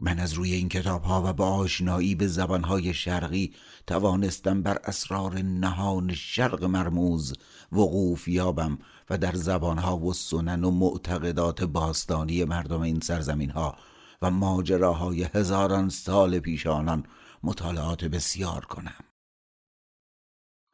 من 0.00 0.18
از 0.18 0.32
روی 0.32 0.54
این 0.54 0.68
کتاب 0.68 1.02
ها 1.02 1.22
و 1.26 1.32
با 1.32 1.50
آشنایی 1.50 2.14
به 2.14 2.26
زبانهای 2.26 2.94
شرقی 2.94 3.54
توانستم 3.86 4.62
بر 4.62 4.78
اسرار 4.84 5.38
نهان 5.38 6.14
شرق 6.14 6.64
مرموز 6.64 7.32
وقوف 7.72 8.28
یابم 8.28 8.78
و 9.10 9.18
در 9.18 9.34
زبانها 9.34 9.98
و 9.98 10.12
سنن 10.12 10.64
و 10.64 10.70
معتقدات 10.70 11.64
باستانی 11.64 12.44
مردم 12.44 12.80
این 12.80 13.00
سرزمین 13.00 13.50
ها 13.50 13.76
و 14.22 14.30
ماجراهای 14.30 15.22
هزاران 15.22 15.88
سال 15.88 16.38
پیش 16.38 16.66
آنان 16.66 17.04
مطالعات 17.42 18.04
بسیار 18.04 18.64
کنم. 18.64 19.04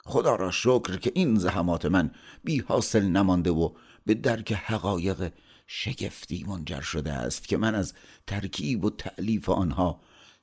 خدا 0.06 0.34
را 0.34 0.50
شکر 0.50 0.96
که 0.96 1.12
این 1.14 1.34
زحمات 1.34 1.84
من 1.84 2.10
بی 2.44 2.60
حاصل 2.60 3.04
نمانده 3.04 3.50
و 3.50 3.70
به 4.06 4.14
درک 4.14 4.52
حقایق 4.52 5.32
شگفتی 5.66 6.44
منجر 6.44 6.80
شده 6.80 7.12
است 7.12 7.48
که 7.48 7.56
من 7.56 7.74
از 7.74 7.94
ترکیب 8.26 8.84
و 8.84 8.90
تعلیف 8.90 9.48
آنها 9.48 10.00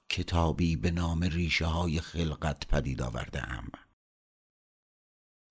کتابی 0.10 0.76
به 0.76 0.92
نام 0.92 1.24
ریشه 1.24 1.66
های 1.66 2.00
خلقت 2.00 2.68
پدید 2.68 3.02
آوردم 3.02 3.72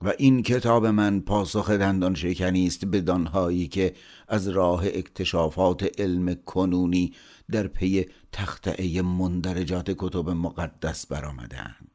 و 0.05 0.13
این 0.19 0.43
کتاب 0.43 0.87
من 0.87 1.21
پاسخ 1.21 1.71
دندان 1.71 2.15
شکنی 2.15 2.67
است 2.67 2.85
به 2.85 3.01
دانهایی 3.01 3.69
که 3.69 3.95
از 4.29 4.49
راه 4.49 4.87
اکتشافات 4.87 6.01
علم 6.01 6.35
کنونی 6.35 7.15
در 7.51 7.67
پی 7.67 8.07
تختعه 8.33 9.03
مندرجات 9.03 9.91
کتب 9.99 10.31
مقدس 10.31 11.07
برآمدند 11.07 11.90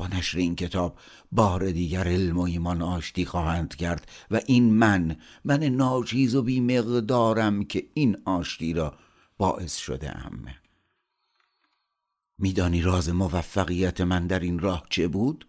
با 0.00 0.06
نشر 0.08 0.38
این 0.38 0.56
کتاب 0.56 0.98
بار 1.32 1.70
دیگر 1.70 2.08
علم 2.08 2.38
و 2.38 2.42
ایمان 2.42 2.82
آشتی 2.82 3.24
خواهند 3.24 3.76
کرد 3.76 4.10
و 4.30 4.40
این 4.46 4.74
من 4.74 5.16
من 5.44 5.64
ناچیز 5.64 6.34
و 6.34 6.42
بیمقدارم 6.42 7.64
که 7.64 7.86
این 7.94 8.16
آشتی 8.24 8.72
را 8.72 8.94
باعث 9.38 9.76
شده 9.76 10.26
ام 10.26 10.44
میدانی 12.38 12.82
راز 12.82 13.08
موفقیت 13.08 14.00
من 14.00 14.26
در 14.26 14.40
این 14.40 14.58
راه 14.58 14.86
چه 14.90 15.08
بود؟ 15.08 15.46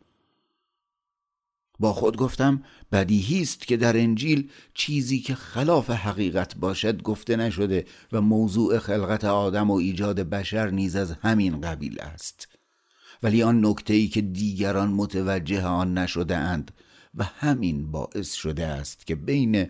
با 1.80 1.94
خود 1.94 2.18
گفتم 2.18 2.64
بدیهی 2.92 3.42
است 3.42 3.68
که 3.68 3.78
در 3.78 3.98
انجیل 3.98 4.50
چیزی 4.74 5.20
که 5.20 5.36
خلاف 5.36 5.90
حقیقت 5.90 6.56
باشد 6.56 7.02
گفته 7.02 7.36
نشده 7.36 7.86
و 8.12 8.22
موضوع 8.22 8.80
خلقت 8.80 9.26
آدم 9.26 9.72
و 9.72 9.74
ایجاد 9.74 10.20
بشر 10.20 10.70
نیز 10.70 10.96
از 10.96 11.12
همین 11.12 11.62
قبیل 11.62 12.00
است 12.00 12.51
ولی 13.24 13.44
آن 13.44 13.66
نکته 13.66 13.94
ای 13.94 14.08
که 14.08 14.22
دیگران 14.22 14.90
متوجه 14.90 15.66
آن 15.66 15.98
نشده 15.98 16.38
اند 16.38 16.72
و 17.16 17.24
همین 17.24 17.92
باعث 17.92 18.34
شده 18.34 18.66
است 18.66 19.08
که 19.08 19.16
بین 19.16 19.70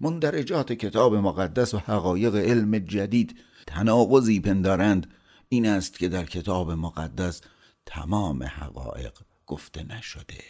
مندرجات 0.00 0.72
کتاب 0.72 1.14
مقدس 1.14 1.74
و 1.74 1.78
حقایق 1.78 2.34
علم 2.34 2.78
جدید 2.78 3.38
تناقضی 3.66 4.40
پندارند. 4.40 5.06
این 5.48 5.66
است 5.66 5.98
که 5.98 6.08
در 6.08 6.24
کتاب 6.24 6.70
مقدس 6.70 7.40
تمام 7.86 8.42
حقایق 8.42 9.12
گفته 9.46 9.82
نشده. 9.82 10.44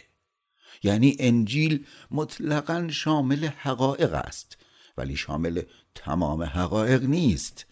یعنی 0.83 1.15
انجیل 1.19 1.85
مطلقا 2.11 2.87
شامل 2.89 3.45
حقایق 3.45 4.13
است 4.13 4.57
ولی 4.97 5.15
شامل 5.15 5.61
تمام 5.95 6.43
حقایق 6.43 7.03
نیست. 7.03 7.65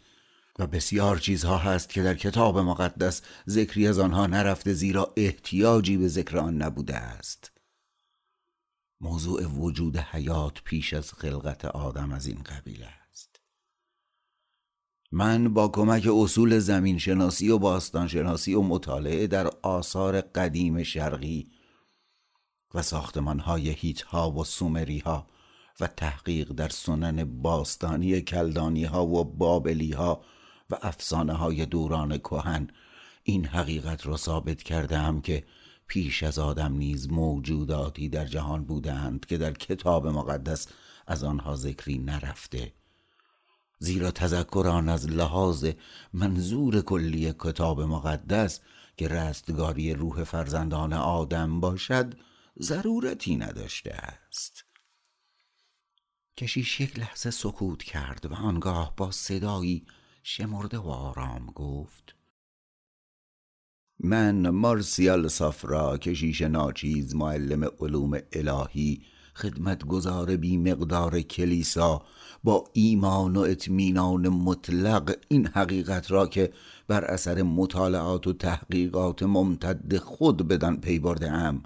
و 0.60 0.68
بسیار 0.68 1.18
چیزها 1.18 1.58
هست 1.58 1.90
که 1.90 2.04
در 2.04 2.16
کتاب 2.16 2.60
مقدس 2.60 3.22
ذکری 3.50 3.88
از 3.88 4.00
آنها 4.00 4.28
نرفته 4.28 4.74
زیرا 4.74 5.14
احتیاجی 5.18 5.98
به 5.98 6.08
ذکر 6.08 6.38
آن 6.38 6.62
نبوده 6.62 6.96
است. 6.96 7.52
موضوع 9.02 9.46
وجود 9.46 9.98
حیات 9.98 10.62
پیش 10.64 10.94
از 10.94 11.12
خلقت 11.14 11.66
آدم 11.66 12.12
از 12.12 12.28
این 12.28 12.44
قبیل 12.44 12.84
است. 12.84 13.40
من 15.12 15.54
با 15.54 15.68
کمک 15.68 16.08
اصول 16.14 16.60
زمین 16.60 16.98
شناسی 16.98 17.50
و 17.50 17.58
باستان 17.58 18.08
شناسی 18.08 18.54
و 18.54 18.62
مطالعه 18.62 19.28
در 19.28 19.48
آثار 19.62 20.22
قدیم 20.22 20.84
شرقی 20.84 21.52
و 22.74 22.82
ساختمان 22.82 23.40
های 23.40 23.70
هیت 23.70 24.02
ها 24.02 24.32
و 24.32 24.44
سومری 24.44 25.00
ها 25.00 25.28
و 25.80 25.88
تحقیق 25.88 26.52
در 26.52 26.70
سنن 26.70 27.42
باستانی 27.42 28.22
کلدانی 28.22 28.84
ها 28.84 29.06
و 29.06 29.24
بابلی 29.24 29.92
ها 29.92 30.24
و 30.72 30.76
افسانه 30.82 31.34
های 31.34 31.66
دوران 31.66 32.18
کهن. 32.18 32.68
این 33.24 33.46
حقیقت 33.46 34.08
را 34.08 34.18
ثابت 34.18 34.64
کرده 34.64 34.98
هم 34.98 35.22
که 35.22 35.44
پیش 35.88 36.24
از 36.24 36.40
آدم 36.40 36.74
نیز 36.74 37.12
موجوداتی 37.12 38.10
در 38.10 38.26
جهان 38.26 38.64
بودند 38.64 39.26
که 39.26 39.38
در 39.38 39.54
کتاب 39.54 40.08
مقدس 40.08 40.68
از 41.08 41.24
آنها 41.24 41.56
ذکری 41.56 41.98
نرفته. 41.98 42.74
زیرا 43.80 44.12
تذکر 44.12 44.68
آن 44.68 44.90
از 44.90 45.10
لحاظ 45.10 45.66
منظور 46.14 46.82
کلی 46.82 47.34
کتاب 47.40 47.82
مقدس 47.82 48.60
که 48.98 49.08
رستگاری 49.08 49.94
روح 49.94 50.24
فرزندان 50.24 50.94
آدم 50.94 51.60
باشد 51.60 52.16
ضرورتی 52.60 53.36
نداشته 53.36 53.94
است. 53.94 54.66
کشیش 56.38 56.82
یک 56.82 57.00
لحظه 57.00 57.32
سکوت 57.32 57.84
کرد 57.84 58.32
و 58.32 58.34
آنگاه 58.34 58.94
با 58.98 59.12
صدایی 59.12 59.86
شمرده 60.24 60.78
و 60.78 60.88
آرام 60.88 61.46
گفت. 61.46 62.16
من 64.00 64.50
مارسیال 64.50 65.28
سافرا 65.28 65.98
کشیش 65.98 66.42
ناچیز 66.42 67.16
معلم 67.16 67.70
علوم 67.80 68.20
الهی 68.32 69.02
خدمتگزار 69.36 70.36
بی 70.38 70.58
مقدار 70.58 71.22
کلیسا 71.22 72.06
با 72.44 72.64
ایمان 72.74 73.36
و 73.36 73.40
اطمینان 73.40 74.30
مطلق 74.30 75.16
این 75.28 75.48
حقیقت 75.48 76.12
را 76.12 76.28
که 76.28 76.54
بر 76.88 77.06
اثر 77.06 77.42
مطالعات 77.42 78.28
و 78.28 78.34
تحقیقات 78.34 79.24
ممتد 79.24 79.98
خود 79.98 80.48
بدان 80.48 80.82
پی 80.82 81.00
برده 81.00 81.32
ام. 81.32 81.64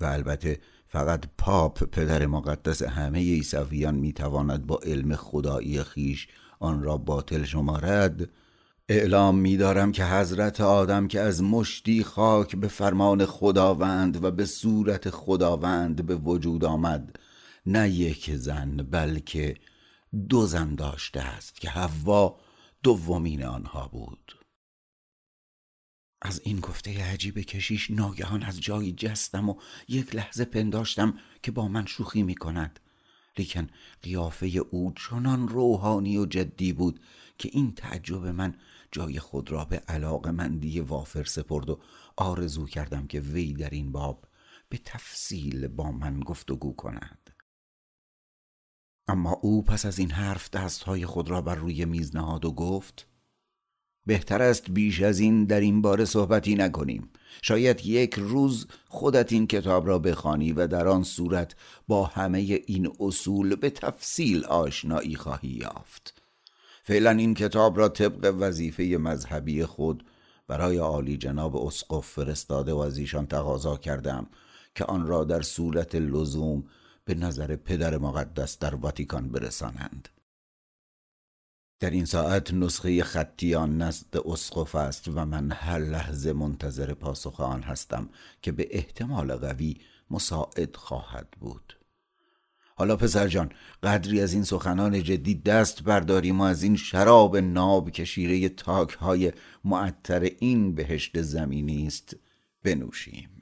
و 0.00 0.04
البته 0.04 0.60
فقط 0.86 1.24
پاپ 1.38 1.84
پدر 1.84 2.26
مقدس 2.26 2.82
همه 2.82 3.18
عیسویان 3.18 3.94
می‌تواند 3.94 4.66
با 4.66 4.80
علم 4.82 5.16
خدایی 5.16 5.82
خیش 5.82 6.28
آن 6.60 6.82
را 6.82 6.96
باطل 6.96 7.44
شمارد. 7.44 8.28
اعلام 8.88 9.38
می‌دارم 9.38 9.92
که 9.92 10.04
حضرت 10.04 10.60
آدم 10.60 11.08
که 11.08 11.20
از 11.20 11.42
مشتی 11.42 12.04
خاک 12.04 12.56
به 12.56 12.68
فرمان 12.68 13.26
خداوند 13.26 14.24
و 14.24 14.30
به 14.30 14.46
صورت 14.46 15.10
خداوند 15.10 16.06
به 16.06 16.16
وجود 16.16 16.64
آمد 16.64 17.18
نه 17.66 17.90
یک 17.90 18.30
زن 18.34 18.76
بلکه 18.76 19.54
دو 20.28 20.46
زن 20.46 20.74
داشته 20.74 21.20
است 21.20 21.60
که 21.60 21.70
حوا 21.70 22.40
دومین 22.82 23.44
آنها 23.44 23.88
بود. 23.88 24.38
از 26.22 26.40
این 26.44 26.60
گفته 26.60 27.04
عجیب 27.12 27.38
کشیش 27.38 27.90
ناگهان 27.90 28.42
از 28.42 28.60
جایی 28.60 28.92
جستم 28.92 29.48
و 29.48 29.54
یک 29.88 30.14
لحظه 30.14 30.44
پنداشتم 30.44 31.18
که 31.42 31.50
با 31.50 31.68
من 31.68 31.86
شوخی 31.86 32.22
می 32.22 32.34
کند. 32.34 32.80
لیکن 33.38 33.66
قیافه 34.02 34.46
او 34.46 34.92
چنان 34.92 35.48
روحانی 35.48 36.18
و 36.18 36.26
جدی 36.26 36.72
بود 36.72 37.00
که 37.38 37.50
این 37.52 37.74
تعجب 37.74 38.26
من 38.26 38.54
جای 38.92 39.18
خود 39.18 39.50
را 39.50 39.64
به 39.64 39.82
علاق 39.88 40.28
مندی 40.28 40.80
وافر 40.80 41.24
سپرد 41.24 41.70
و 41.70 41.80
آرزو 42.16 42.66
کردم 42.66 43.06
که 43.06 43.20
وی 43.20 43.52
در 43.52 43.70
این 43.70 43.92
باب 43.92 44.24
به 44.68 44.78
تفصیل 44.84 45.68
با 45.68 45.92
من 45.92 46.20
گفتگو 46.20 46.72
کند. 46.72 47.30
اما 49.08 49.32
او 49.32 49.62
پس 49.62 49.86
از 49.86 49.98
این 49.98 50.10
حرف 50.10 50.50
دستهای 50.50 51.06
خود 51.06 51.30
را 51.30 51.42
بر 51.42 51.54
روی 51.54 51.84
میز 51.84 52.16
نهاد 52.16 52.44
و 52.44 52.52
گفت 52.52 53.06
بهتر 54.08 54.42
است 54.42 54.70
بیش 54.70 55.02
از 55.02 55.18
این 55.18 55.44
در 55.44 55.60
این 55.60 55.82
باره 55.82 56.04
صحبتی 56.04 56.54
نکنیم. 56.54 57.08
شاید 57.42 57.86
یک 57.86 58.14
روز 58.14 58.66
خودت 58.88 59.32
این 59.32 59.46
کتاب 59.46 59.88
را 59.88 59.98
بخوانی 59.98 60.52
و 60.52 60.66
در 60.66 60.88
آن 60.88 61.02
صورت 61.02 61.54
با 61.88 62.04
همه 62.04 62.38
این 62.66 62.92
اصول 63.00 63.56
به 63.56 63.70
تفصیل 63.70 64.44
آشنایی 64.44 65.16
خواهی 65.16 65.48
یافت. 65.48 66.22
فعلا 66.82 67.10
این 67.10 67.34
کتاب 67.34 67.78
را 67.78 67.88
طبق 67.88 68.34
وظیفه 68.38 68.82
مذهبی 68.82 69.64
خود 69.64 70.04
برای 70.46 70.76
عالی 70.76 71.16
جناب 71.16 71.56
اسقف 71.56 72.06
فرستاده 72.06 72.72
و 72.72 72.78
از 72.78 72.98
ایشان 72.98 73.26
تقاضا 73.26 73.76
کردم 73.76 74.26
که 74.74 74.84
آن 74.84 75.06
را 75.06 75.24
در 75.24 75.42
صورت 75.42 75.94
لزوم 75.94 76.64
به 77.04 77.14
نظر 77.14 77.56
پدر 77.56 77.98
مقدس 77.98 78.58
در 78.58 78.74
واتیکان 78.74 79.28
برسانند. 79.28 80.08
در 81.80 81.90
این 81.90 82.04
ساعت 82.04 82.54
نسخه 82.54 83.02
خطی 83.02 83.54
آن 83.54 83.82
نزد 83.82 84.16
اسقف 84.24 84.74
است 84.74 85.08
و 85.08 85.24
من 85.24 85.50
هر 85.50 85.78
لحظه 85.78 86.32
منتظر 86.32 86.94
پاسخ 86.94 87.40
آن 87.40 87.62
هستم 87.62 88.08
که 88.42 88.52
به 88.52 88.68
احتمال 88.70 89.34
قوی 89.34 89.76
مساعد 90.10 90.76
خواهد 90.76 91.28
بود. 91.40 91.78
حالا 92.76 92.96
پسر 92.96 93.28
جان 93.28 93.52
قدری 93.82 94.20
از 94.20 94.32
این 94.32 94.44
سخنان 94.44 95.02
جدی 95.02 95.34
دست 95.34 95.82
برداریم 95.82 96.40
و 96.40 96.44
از 96.44 96.62
این 96.62 96.76
شراب 96.76 97.36
ناب 97.36 97.90
که 97.90 98.04
شیره 98.04 98.48
تاک 98.48 98.90
های 98.90 99.32
معطر 99.64 100.20
این 100.38 100.74
بهشت 100.74 101.22
زمینی 101.22 101.86
است 101.86 102.16
بنوشیم. 102.62 103.37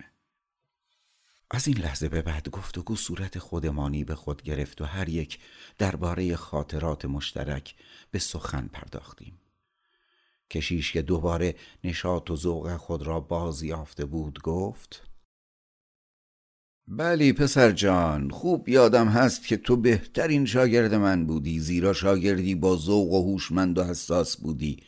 از 1.51 1.69
این 1.69 1.79
لحظه 1.79 2.09
به 2.09 2.23
بعد 2.23 2.49
گفتگو 2.49 2.97
صورت 2.97 3.39
خودمانی 3.39 4.05
به 4.05 4.15
خود 4.15 4.43
گرفت 4.43 4.81
و 4.81 4.85
هر 4.85 5.09
یک 5.09 5.39
درباره 5.79 6.37
خاطرات 6.37 7.05
مشترک 7.05 7.75
به 8.11 8.19
سخن 8.19 8.67
پرداختیم. 8.73 9.39
کشیش 10.51 10.93
که 10.93 11.03
دوباره 11.03 11.55
نشاط 11.85 12.31
و 12.31 12.37
ذوق 12.37 12.77
خود 12.77 13.03
را 13.03 13.21
باز 13.21 13.63
یافته 13.63 14.05
بود 14.05 14.43
گفت 14.43 15.03
بلی 16.89 17.33
پسر 17.33 17.73
جان 17.73 18.31
خوب 18.31 18.69
یادم 18.69 19.09
هست 19.09 19.47
که 19.47 19.57
تو 19.57 19.77
بهترین 19.77 20.47
شاگرد 20.47 20.95
من 20.95 21.27
بودی 21.27 21.61
زیرا 21.61 21.93
شاگردی 21.93 22.55
با 22.55 22.77
ذوق 22.77 23.13
و 23.13 23.33
هوشمند 23.33 23.79
و 23.79 23.85
حساس 23.85 24.37
بودی. 24.37 24.83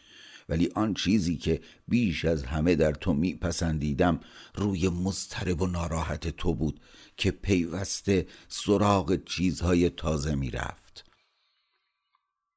ولی 0.49 0.71
آن 0.75 0.95
چیزی 0.95 1.37
که 1.37 1.61
بیش 1.89 2.25
از 2.25 2.43
همه 2.43 2.75
در 2.75 2.93
تو 2.93 3.15
میپسندیدم 3.15 4.21
روی 4.55 4.89
مضطرب 4.89 5.63
و 5.63 5.67
ناراحت 5.67 6.29
تو 6.29 6.55
بود 6.55 6.81
که 7.17 7.31
پیوسته 7.31 8.27
سراغ 8.49 9.25
چیزهای 9.25 9.91
تازه 9.91 10.35
می‌رفت. 10.35 11.05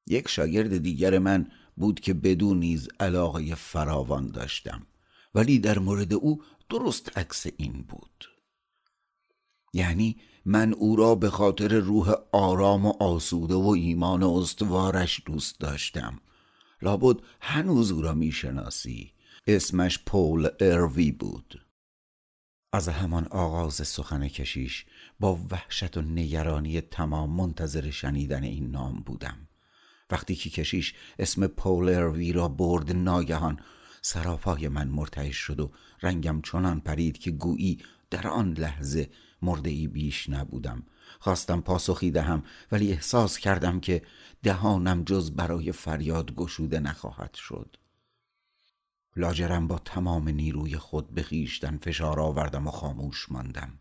یک 0.06 0.28
شاگرد 0.28 0.78
دیگر 0.78 1.18
من 1.18 1.46
بود 1.76 2.00
که 2.00 2.14
بدون 2.14 2.58
نیز 2.58 2.88
علاقه 3.00 3.54
فراوان 3.54 4.30
داشتم 4.30 4.86
ولی 5.34 5.58
در 5.58 5.78
مورد 5.78 6.14
او 6.14 6.42
درست 6.68 7.18
عکس 7.18 7.46
این 7.56 7.84
بود. 7.88 8.24
یعنی 9.74 10.16
من 10.44 10.72
او 10.72 10.96
را 10.96 11.14
به 11.14 11.30
خاطر 11.30 11.78
روح 11.78 12.14
آرام 12.32 12.86
و 12.86 12.92
آسوده 13.00 13.54
و 13.54 13.68
ایمان 13.68 14.22
استوارش 14.22 15.22
دوست 15.26 15.60
داشتم. 15.60 16.20
لابد 16.82 17.16
هنوز 17.40 17.90
او 17.90 18.02
را 18.02 18.14
می‌شناسی. 18.14 19.12
اسمش 19.46 19.98
پول 20.06 20.48
اروی 20.60 21.12
بود. 21.12 21.66
از 22.72 22.88
همان 22.88 23.26
آغاز 23.26 23.74
سخن 23.74 24.28
کشیش 24.28 24.86
با 25.20 25.40
وحشت 25.50 25.96
و 25.96 26.02
نگرانی 26.02 26.80
تمام 26.80 27.30
منتظر 27.30 27.90
شنیدن 27.90 28.42
این 28.42 28.70
نام 28.70 29.00
بودم. 29.00 29.48
وقتی 30.10 30.34
که 30.34 30.50
کشیش 30.50 30.94
اسم 31.18 31.46
پول 31.46 31.88
اروی 31.88 32.32
را 32.32 32.48
برد 32.48 32.92
ناگهان 32.92 33.60
سراپای 34.02 34.68
من 34.68 34.88
مرتعش 34.88 35.36
شد 35.36 35.60
و 35.60 35.70
رنگم 36.02 36.42
چنان 36.42 36.80
پرید 36.80 37.18
که 37.18 37.30
گویی 37.30 37.78
در 38.10 38.28
آن 38.28 38.52
لحظه 38.52 39.10
مرده 39.42 39.70
ای 39.70 39.86
بیش 39.86 40.28
نبودم. 40.28 40.82
خواستم 41.20 41.60
پاسخی 41.60 42.10
دهم 42.10 42.42
ولی 42.72 42.92
احساس 42.92 43.38
کردم 43.38 43.80
که 43.80 44.02
دهانم 44.42 45.04
جز 45.04 45.30
برای 45.30 45.72
فریاد 45.72 46.34
گشوده 46.34 46.80
نخواهد 46.80 47.34
شد. 47.34 47.76
لاجرم 49.16 49.68
با 49.68 49.78
تمام 49.78 50.28
نیروی 50.28 50.76
خود 50.76 51.10
به 51.10 51.22
خیشتن 51.22 51.76
فشار 51.76 52.20
آوردم 52.20 52.66
و 52.66 52.70
خاموش 52.70 53.32
ماندم. 53.32 53.78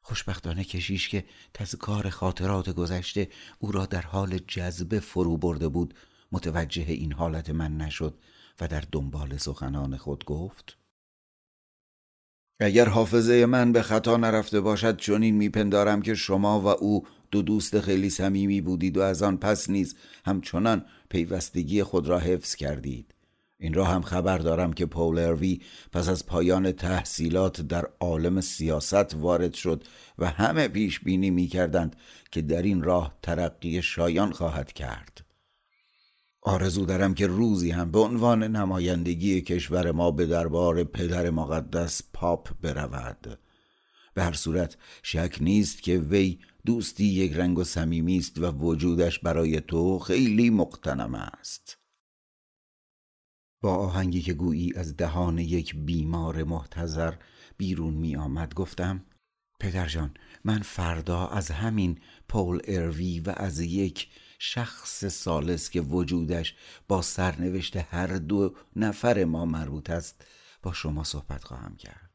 خوشبختانه 0.00 0.64
کشیش 0.64 1.08
که 1.08 1.24
تذکار 1.54 2.10
خاطرات 2.10 2.70
گذشته 2.70 3.28
او 3.58 3.72
را 3.72 3.86
در 3.86 4.02
حال 4.02 4.38
جذبه 4.38 5.00
فرو 5.00 5.36
برده 5.36 5.68
بود 5.68 5.94
متوجه 6.32 6.82
این 6.82 7.12
حالت 7.12 7.50
من 7.50 7.76
نشد 7.76 8.18
و 8.60 8.68
در 8.68 8.84
دنبال 8.92 9.36
سخنان 9.36 9.96
خود 9.96 10.24
گفت 10.24 10.76
اگر 12.60 12.88
حافظه 12.88 13.46
من 13.46 13.72
به 13.72 13.82
خطا 13.82 14.16
نرفته 14.16 14.60
باشد 14.60 14.96
چنین 14.96 15.36
میپندارم 15.36 16.02
که 16.02 16.14
شما 16.14 16.60
و 16.60 16.66
او 16.66 17.06
دو 17.30 17.42
دوست 17.42 17.80
خیلی 17.80 18.10
صمیمی 18.10 18.60
بودید 18.60 18.96
و 18.96 19.00
از 19.00 19.22
آن 19.22 19.36
پس 19.36 19.70
نیز 19.70 19.96
همچنان 20.24 20.84
پیوستگی 21.08 21.82
خود 21.82 22.08
را 22.08 22.18
حفظ 22.18 22.54
کردید. 22.54 23.14
این 23.58 23.74
را 23.74 23.84
هم 23.84 24.02
خبر 24.02 24.38
دارم 24.38 24.72
که 24.72 24.86
پول 24.86 25.18
اروی 25.18 25.60
پس 25.92 26.08
از 26.08 26.26
پایان 26.26 26.72
تحصیلات 26.72 27.60
در 27.60 27.88
عالم 28.00 28.40
سیاست 28.40 29.14
وارد 29.14 29.54
شد 29.54 29.84
و 30.18 30.26
همه 30.26 30.68
پیش 30.68 31.00
بینی 31.00 31.30
می 31.30 31.46
کردند 31.46 31.96
که 32.30 32.42
در 32.42 32.62
این 32.62 32.82
راه 32.82 33.18
ترقی 33.22 33.82
شایان 33.82 34.32
خواهد 34.32 34.72
کرد. 34.72 35.25
آرزو 36.48 36.84
دارم 36.84 37.14
که 37.14 37.26
روزی 37.26 37.70
هم 37.70 37.90
به 37.90 37.98
عنوان 37.98 38.42
نمایندگی 38.42 39.40
کشور 39.40 39.92
ما 39.92 40.10
به 40.10 40.26
دربار 40.26 40.84
پدر 40.84 41.30
مقدس 41.30 42.02
پاپ 42.12 42.48
برود. 42.62 43.38
به 44.14 44.22
هر 44.22 44.32
صورت 44.32 44.76
شک 45.02 45.38
نیست 45.40 45.82
که 45.82 45.98
وی 45.98 46.38
دوستی 46.66 47.04
یک 47.04 47.32
رنگ 47.32 47.58
و 47.58 47.64
صمیمی 47.64 48.18
است 48.18 48.38
و 48.38 48.50
وجودش 48.50 49.18
برای 49.18 49.60
تو 49.60 49.98
خیلی 49.98 50.50
مقتنم 50.50 51.14
است. 51.14 51.78
با 53.60 53.76
آهنگی 53.76 54.22
که 54.22 54.34
گویی 54.34 54.72
از 54.76 54.96
دهان 54.96 55.38
یک 55.38 55.74
بیمار 55.74 56.44
محتظر 56.44 57.14
بیرون 57.56 57.94
می 57.94 58.16
آمد 58.16 58.54
گفتم 58.54 59.04
پدرجان 59.60 60.14
من 60.44 60.58
فردا 60.58 61.26
از 61.26 61.50
همین 61.50 61.98
پول 62.28 62.60
اروی 62.64 63.20
و 63.20 63.32
از 63.36 63.60
یک 63.60 64.08
شخص 64.38 65.04
سالس 65.04 65.70
که 65.70 65.80
وجودش 65.80 66.54
با 66.88 67.02
سرنوشت 67.02 67.76
هر 67.76 68.06
دو 68.06 68.56
نفر 68.76 69.24
ما 69.24 69.44
مربوط 69.44 69.90
است 69.90 70.26
با 70.62 70.72
شما 70.72 71.04
صحبت 71.04 71.44
خواهم 71.44 71.76
کرد. 71.76 72.06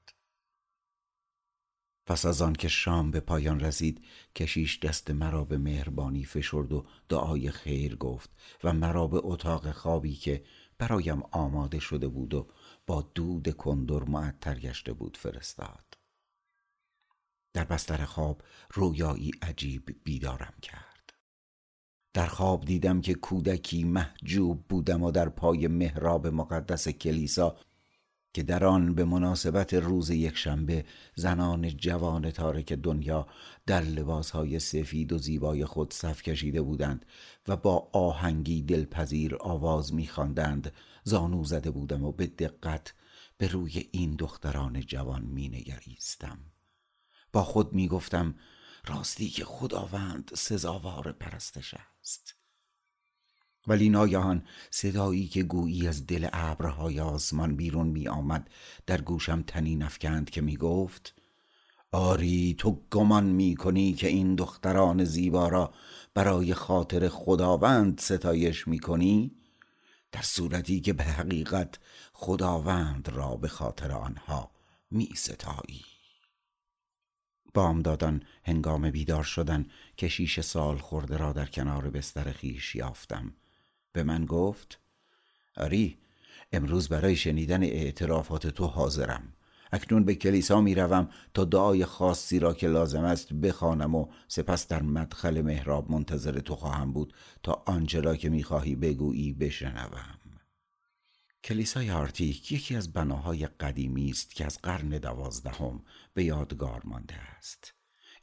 پس 2.05 2.25
از 2.25 2.41
آن 2.41 2.53
که 2.53 2.67
شام 2.67 3.11
به 3.11 3.19
پایان 3.19 3.59
رسید 3.59 4.05
کشیش 4.35 4.79
دست 4.79 5.11
مرا 5.11 5.43
به 5.43 5.57
مهربانی 5.57 6.25
فشرد 6.25 6.73
و 6.73 6.85
دعای 7.09 7.51
خیر 7.51 7.95
گفت 7.95 8.29
و 8.63 8.73
مرا 8.73 9.07
به 9.07 9.19
اتاق 9.23 9.71
خوابی 9.71 10.15
که 10.15 10.43
برایم 10.77 11.23
آماده 11.31 11.79
شده 11.79 12.07
بود 12.07 12.33
و 12.33 12.47
با 12.87 13.11
دود 13.15 13.49
کندر 13.49 14.03
معطر 14.03 14.59
گشته 14.59 14.93
بود 14.93 15.17
فرستاد. 15.17 15.97
در 17.53 17.63
بستر 17.63 18.05
خواب 18.05 18.43
رویایی 18.73 19.31
عجیب 19.41 19.99
بیدارم 20.03 20.53
کرد. 20.61 20.90
در 22.13 22.27
خواب 22.27 22.65
دیدم 22.65 23.01
که 23.01 23.13
کودکی 23.13 23.83
محجوب 23.83 24.65
بودم 24.69 25.03
و 25.03 25.11
در 25.11 25.29
پای 25.29 25.67
محراب 25.67 26.27
مقدس 26.27 26.87
کلیسا 26.89 27.55
که 28.33 28.43
در 28.43 28.65
آن 28.65 28.95
به 28.95 29.05
مناسبت 29.05 29.73
روز 29.73 30.09
یکشنبه 30.09 30.85
زنان 31.15 31.69
جوان 31.69 32.31
تارک 32.31 32.73
دنیا 32.73 33.27
در 33.65 33.81
لباسهای 33.81 34.59
سفید 34.59 35.13
و 35.13 35.17
زیبای 35.17 35.65
خود 35.65 35.93
صف 35.93 36.21
کشیده 36.21 36.61
بودند 36.61 37.05
و 37.47 37.55
با 37.57 37.89
آهنگی 37.93 38.61
دلپذیر 38.61 39.37
آواز 39.39 39.93
میخواندند 39.93 40.73
زانو 41.03 41.43
زده 41.43 41.71
بودم 41.71 42.03
و 42.03 42.11
به 42.11 42.27
دقت 42.27 42.93
به 43.37 43.47
روی 43.47 43.89
این 43.91 44.15
دختران 44.15 44.81
جوان 44.81 45.21
مینگریستم. 45.21 46.39
با 47.33 47.43
خود 47.43 47.73
می‌گفتم 47.73 48.35
راستی 48.85 49.29
که 49.29 49.45
خداوند 49.45 50.31
سزاوار 50.35 51.11
پرستش 51.11 51.75
است 52.01 52.35
ولی 53.67 53.89
ناگهان 53.89 54.43
صدایی 54.69 55.27
که 55.27 55.43
گویی 55.43 55.87
از 55.87 56.07
دل 56.07 56.27
ابرهای 56.33 56.99
آسمان 56.99 57.55
بیرون 57.55 57.87
می 57.87 58.07
آمد 58.07 58.49
در 58.85 59.01
گوشم 59.01 59.41
تنین 59.41 59.83
افکند 59.83 60.29
که 60.29 60.41
می 60.41 60.57
گفت 60.57 61.15
آری 61.91 62.55
تو 62.57 62.81
گمان 62.91 63.23
می 63.23 63.55
کنی 63.55 63.93
که 63.93 64.07
این 64.07 64.35
دختران 64.35 65.03
زیبا 65.03 65.47
را 65.47 65.73
برای 66.13 66.53
خاطر 66.53 67.09
خداوند 67.09 67.99
ستایش 67.99 68.67
می 68.67 68.79
کنی؟ 68.79 69.31
در 70.11 70.21
صورتی 70.21 70.81
که 70.81 70.93
به 70.93 71.03
حقیقت 71.03 71.79
خداوند 72.13 73.09
را 73.09 73.35
به 73.35 73.47
خاطر 73.47 73.91
آنها 73.91 74.51
می 74.91 75.09
ستایی 75.15 75.90
بامدادان 77.53 78.23
هنگام 78.43 78.91
بیدار 78.91 79.23
شدن 79.23 79.65
کشیش 79.97 80.39
سال 80.39 80.77
خورده 80.77 81.17
را 81.17 81.33
در 81.33 81.45
کنار 81.45 81.89
بستر 81.89 82.31
خیش 82.31 82.75
یافتم. 82.75 83.33
به 83.93 84.03
من 84.03 84.25
گفت 84.25 84.79
آری 85.57 85.97
امروز 86.53 86.89
برای 86.89 87.15
شنیدن 87.15 87.63
اعترافات 87.63 88.47
تو 88.47 88.65
حاضرم. 88.65 89.33
اکنون 89.71 90.03
به 90.03 90.15
کلیسا 90.15 90.61
می 90.61 90.75
روم 90.75 91.09
تا 91.33 91.45
دعای 91.45 91.85
خاصی 91.85 92.39
را 92.39 92.53
که 92.53 92.67
لازم 92.67 93.03
است 93.03 93.33
بخوانم 93.33 93.95
و 93.95 94.07
سپس 94.27 94.67
در 94.67 94.81
مدخل 94.81 95.41
محراب 95.41 95.91
منتظر 95.91 96.39
تو 96.39 96.55
خواهم 96.55 96.93
بود 96.93 97.13
تا 97.43 97.63
آنچه 97.65 97.99
را 98.01 98.15
که 98.15 98.29
می 98.29 98.43
خواهی 98.43 98.75
بگویی 98.75 99.33
بشنوم. 99.33 100.20
کلیسای 101.43 101.91
آرتیک 101.91 102.51
یکی 102.51 102.75
از 102.75 102.93
بناهای 102.93 103.47
قدیمی 103.47 104.09
است 104.09 104.35
که 104.35 104.45
از 104.45 104.61
قرن 104.61 104.89
دوازدهم 104.89 105.83
به 106.13 106.23
یادگار 106.23 106.81
مانده 106.85 107.15
است. 107.15 107.73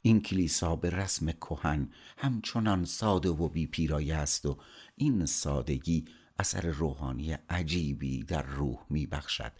این 0.01 0.21
کلیسا 0.21 0.75
به 0.75 0.89
رسم 0.89 1.31
کهن 1.31 1.91
همچنان 2.17 2.85
ساده 2.85 3.29
و 3.29 3.49
بی 3.49 3.67
پیرایه 3.67 4.15
است 4.15 4.45
و 4.45 4.57
این 4.95 5.25
سادگی 5.25 6.05
اثر 6.39 6.67
روحانی 6.67 7.31
عجیبی 7.33 8.23
در 8.23 8.41
روح 8.41 8.85
می 8.89 9.05
بخشد 9.05 9.51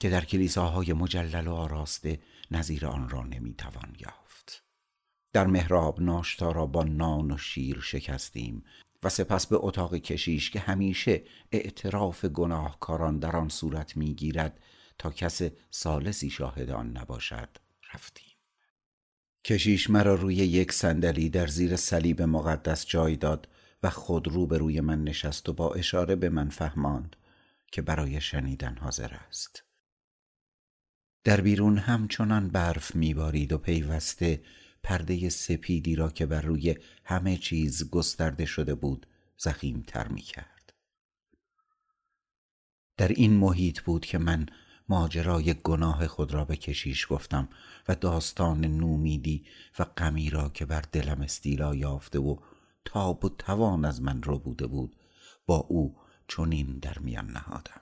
که 0.00 0.10
در 0.10 0.24
کلیساهای 0.24 0.92
مجلل 0.92 1.46
و 1.46 1.54
آراسته 1.54 2.20
نظیر 2.50 2.86
آن 2.86 3.08
را 3.08 3.22
نمی‌توان 3.22 3.96
یافت. 4.00 4.62
در 5.32 5.46
محراب 5.46 6.00
ناشتا 6.00 6.52
را 6.52 6.66
با 6.66 6.84
نان 6.84 7.30
و 7.30 7.38
شیر 7.38 7.80
شکستیم 7.80 8.64
و 9.06 9.08
سپس 9.08 9.46
به 9.46 9.56
اتاق 9.60 9.94
کشیش 9.94 10.50
که 10.50 10.60
همیشه 10.60 11.22
اعتراف 11.52 12.24
گناهکاران 12.24 13.18
در 13.18 13.36
آن 13.36 13.48
صورت 13.48 13.96
می‌گیرد 13.96 14.60
تا 14.98 15.10
کس 15.10 15.42
سالسی 15.70 16.30
شاهد 16.30 16.70
آن 16.70 16.96
نباشد. 16.96 17.48
رفتیم. 17.94 18.36
کشیش 19.44 19.90
مرا 19.90 20.14
روی 20.14 20.34
یک 20.34 20.72
صندلی 20.72 21.28
در 21.28 21.46
زیر 21.46 21.76
صلیب 21.76 22.22
مقدس 22.22 22.86
جای 22.86 23.16
داد 23.16 23.48
و 23.82 23.90
خود 23.90 24.28
رو 24.28 24.46
به 24.46 24.58
روی 24.58 24.80
من 24.80 25.04
نشست 25.04 25.48
و 25.48 25.52
با 25.52 25.74
اشاره 25.74 26.16
به 26.16 26.28
من 26.28 26.48
فهماند 26.48 27.16
که 27.72 27.82
برای 27.82 28.20
شنیدن 28.20 28.76
حاضر 28.76 29.14
است. 29.28 29.62
در 31.24 31.40
بیرون 31.40 31.78
همچنان 31.78 32.48
برف 32.48 32.94
میبارید 32.94 33.52
و 33.52 33.58
پیوسته 33.58 34.42
پرده 34.86 35.28
سپیدی 35.28 35.96
را 35.96 36.10
که 36.10 36.26
بر 36.26 36.40
روی 36.40 36.76
همه 37.04 37.36
چیز 37.36 37.90
گسترده 37.90 38.44
شده 38.44 38.74
بود 38.74 39.06
زخیم 39.36 39.82
تر 39.86 40.08
می 40.08 40.20
کرد. 40.20 40.72
در 42.96 43.08
این 43.08 43.32
محیط 43.32 43.80
بود 43.80 44.06
که 44.06 44.18
من 44.18 44.46
ماجرای 44.88 45.54
گناه 45.54 46.06
خود 46.06 46.34
را 46.34 46.44
به 46.44 46.56
کشیش 46.56 47.06
گفتم 47.10 47.48
و 47.88 47.94
داستان 47.94 48.64
نومیدی 48.64 49.46
و 49.78 49.84
غمی 49.84 50.30
را 50.30 50.48
که 50.48 50.66
بر 50.66 50.84
دلم 50.92 51.20
استیلا 51.20 51.74
یافته 51.74 52.18
و 52.18 52.36
تاب 52.84 53.24
و 53.24 53.28
توان 53.28 53.84
از 53.84 54.02
من 54.02 54.22
رو 54.22 54.38
بوده 54.38 54.66
بود 54.66 54.96
با 55.46 55.56
او 55.56 55.96
چنین 56.28 56.78
در 56.78 56.98
میان 56.98 57.30
نهادم 57.30 57.80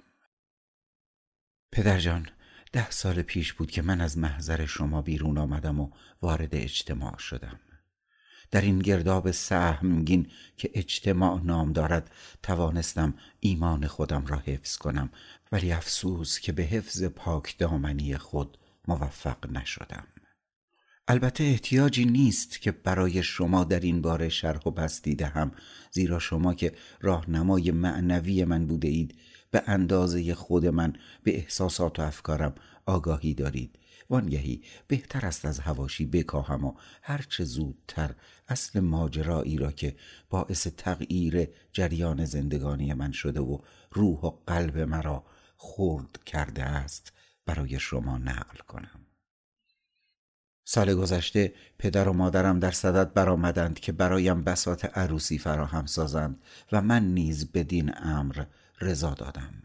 پدرجان 1.73 2.29
ده 2.75 2.91
سال 2.91 3.23
پیش 3.23 3.53
بود 3.53 3.71
که 3.71 3.83
من 3.83 4.01
از 4.01 4.19
محضر 4.19 4.67
شما 4.67 5.03
بیرون 5.03 5.39
آمدم 5.39 5.81
و 5.81 5.91
وارد 6.23 6.55
اجتماع 6.55 7.19
شدم. 7.19 7.61
در 8.51 8.61
این 8.61 8.79
گرداب 8.79 9.31
سهمگین 9.31 10.27
که 10.57 10.71
اجتماع 10.75 11.41
نام 11.45 11.73
دارد 11.73 12.11
توانستم 12.43 13.15
ایمان 13.41 13.87
خودم 13.87 14.27
را 14.27 14.39
حفظ 14.39 14.77
کنم 14.77 15.11
ولی 15.53 15.73
افسوس 15.73 16.39
که 16.39 16.53
به 16.53 16.63
حفظ 16.63 17.03
پاک 17.05 17.59
دامنی 17.59 18.17
خود 18.17 18.59
موفق 18.89 19.51
نشدم. 19.51 20.07
البته 21.09 21.45
احتیاجی 21.45 22.05
نیست 22.05 22.61
که 22.61 22.73
برای 22.73 23.23
شما 23.23 23.65
در 23.65 23.81
این 23.81 24.01
باره 24.01 24.29
شرح 24.29 24.61
و 24.67 24.71
بستی 24.71 25.15
دهم 25.15 25.53
زیرا 25.91 26.19
شما 26.19 26.55
که 26.55 26.73
راهنمای 27.01 27.71
معنوی 27.71 28.45
من 28.45 28.67
بوده 28.67 28.89
اید 28.89 29.15
به 29.55 29.63
اندازه 29.67 30.35
خود 30.35 30.67
من 30.67 30.93
به 31.23 31.37
احساسات 31.37 31.99
و 31.99 32.03
افکارم 32.03 32.55
آگاهی 32.87 33.35
دارید. 33.35 33.79
وانگهی 34.11 34.63
بهتر 34.89 35.27
است 35.27 35.45
از 35.45 35.59
هواشی 35.59 36.07
بکاهم 36.07 36.65
و 36.65 36.75
هرچه 37.03 37.45
زودتر 37.45 38.15
اصل 38.49 38.81
ماجرایی 38.81 39.57
را 39.57 39.73
که 39.73 39.97
باعث 40.31 40.67
تغییر 40.67 41.49
جریان 41.73 42.25
زندگانی 42.25 42.95
من 42.95 43.13
شده 43.13 43.41
و 43.41 43.59
روح 43.93 44.21
و 44.21 44.31
قلب 44.47 44.79
مرا 44.79 45.25
خورد 45.57 46.25
کرده 46.27 46.63
است 46.63 47.13
برای 47.47 47.81
شما 47.81 48.19
نقل 48.19 48.59
کنم. 48.69 49.07
سال 50.65 50.95
گذشته 50.95 51.55
پدر 51.79 52.09
و 52.09 52.13
مادرم 52.13 52.59
در 52.59 52.71
صدد 52.71 53.13
برآمدند 53.13 53.81
که 53.81 53.93
برایم 53.93 54.45
بسات 54.45 54.99
عروسی 54.99 55.39
فراهم 55.39 55.87
سازند 55.87 56.41
و 56.73 56.83
من 56.83 57.05
نیز 57.05 57.53
بدین 57.53 57.93
امر 57.97 58.45
رضا 58.81 59.15
دادم. 59.15 59.63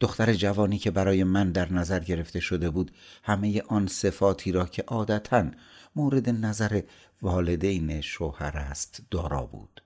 دختر 0.00 0.34
جوانی 0.34 0.78
که 0.78 0.90
برای 0.90 1.24
من 1.24 1.52
در 1.52 1.72
نظر 1.72 2.00
گرفته 2.00 2.40
شده 2.40 2.70
بود 2.70 2.92
همه 3.22 3.62
آن 3.62 3.86
صفاتی 3.86 4.52
را 4.52 4.66
که 4.66 4.82
عادتا 4.82 5.50
مورد 5.96 6.28
نظر 6.28 6.82
والدین 7.22 8.00
شوهر 8.00 8.56
است 8.58 9.02
دارا 9.10 9.46
بود. 9.46 9.82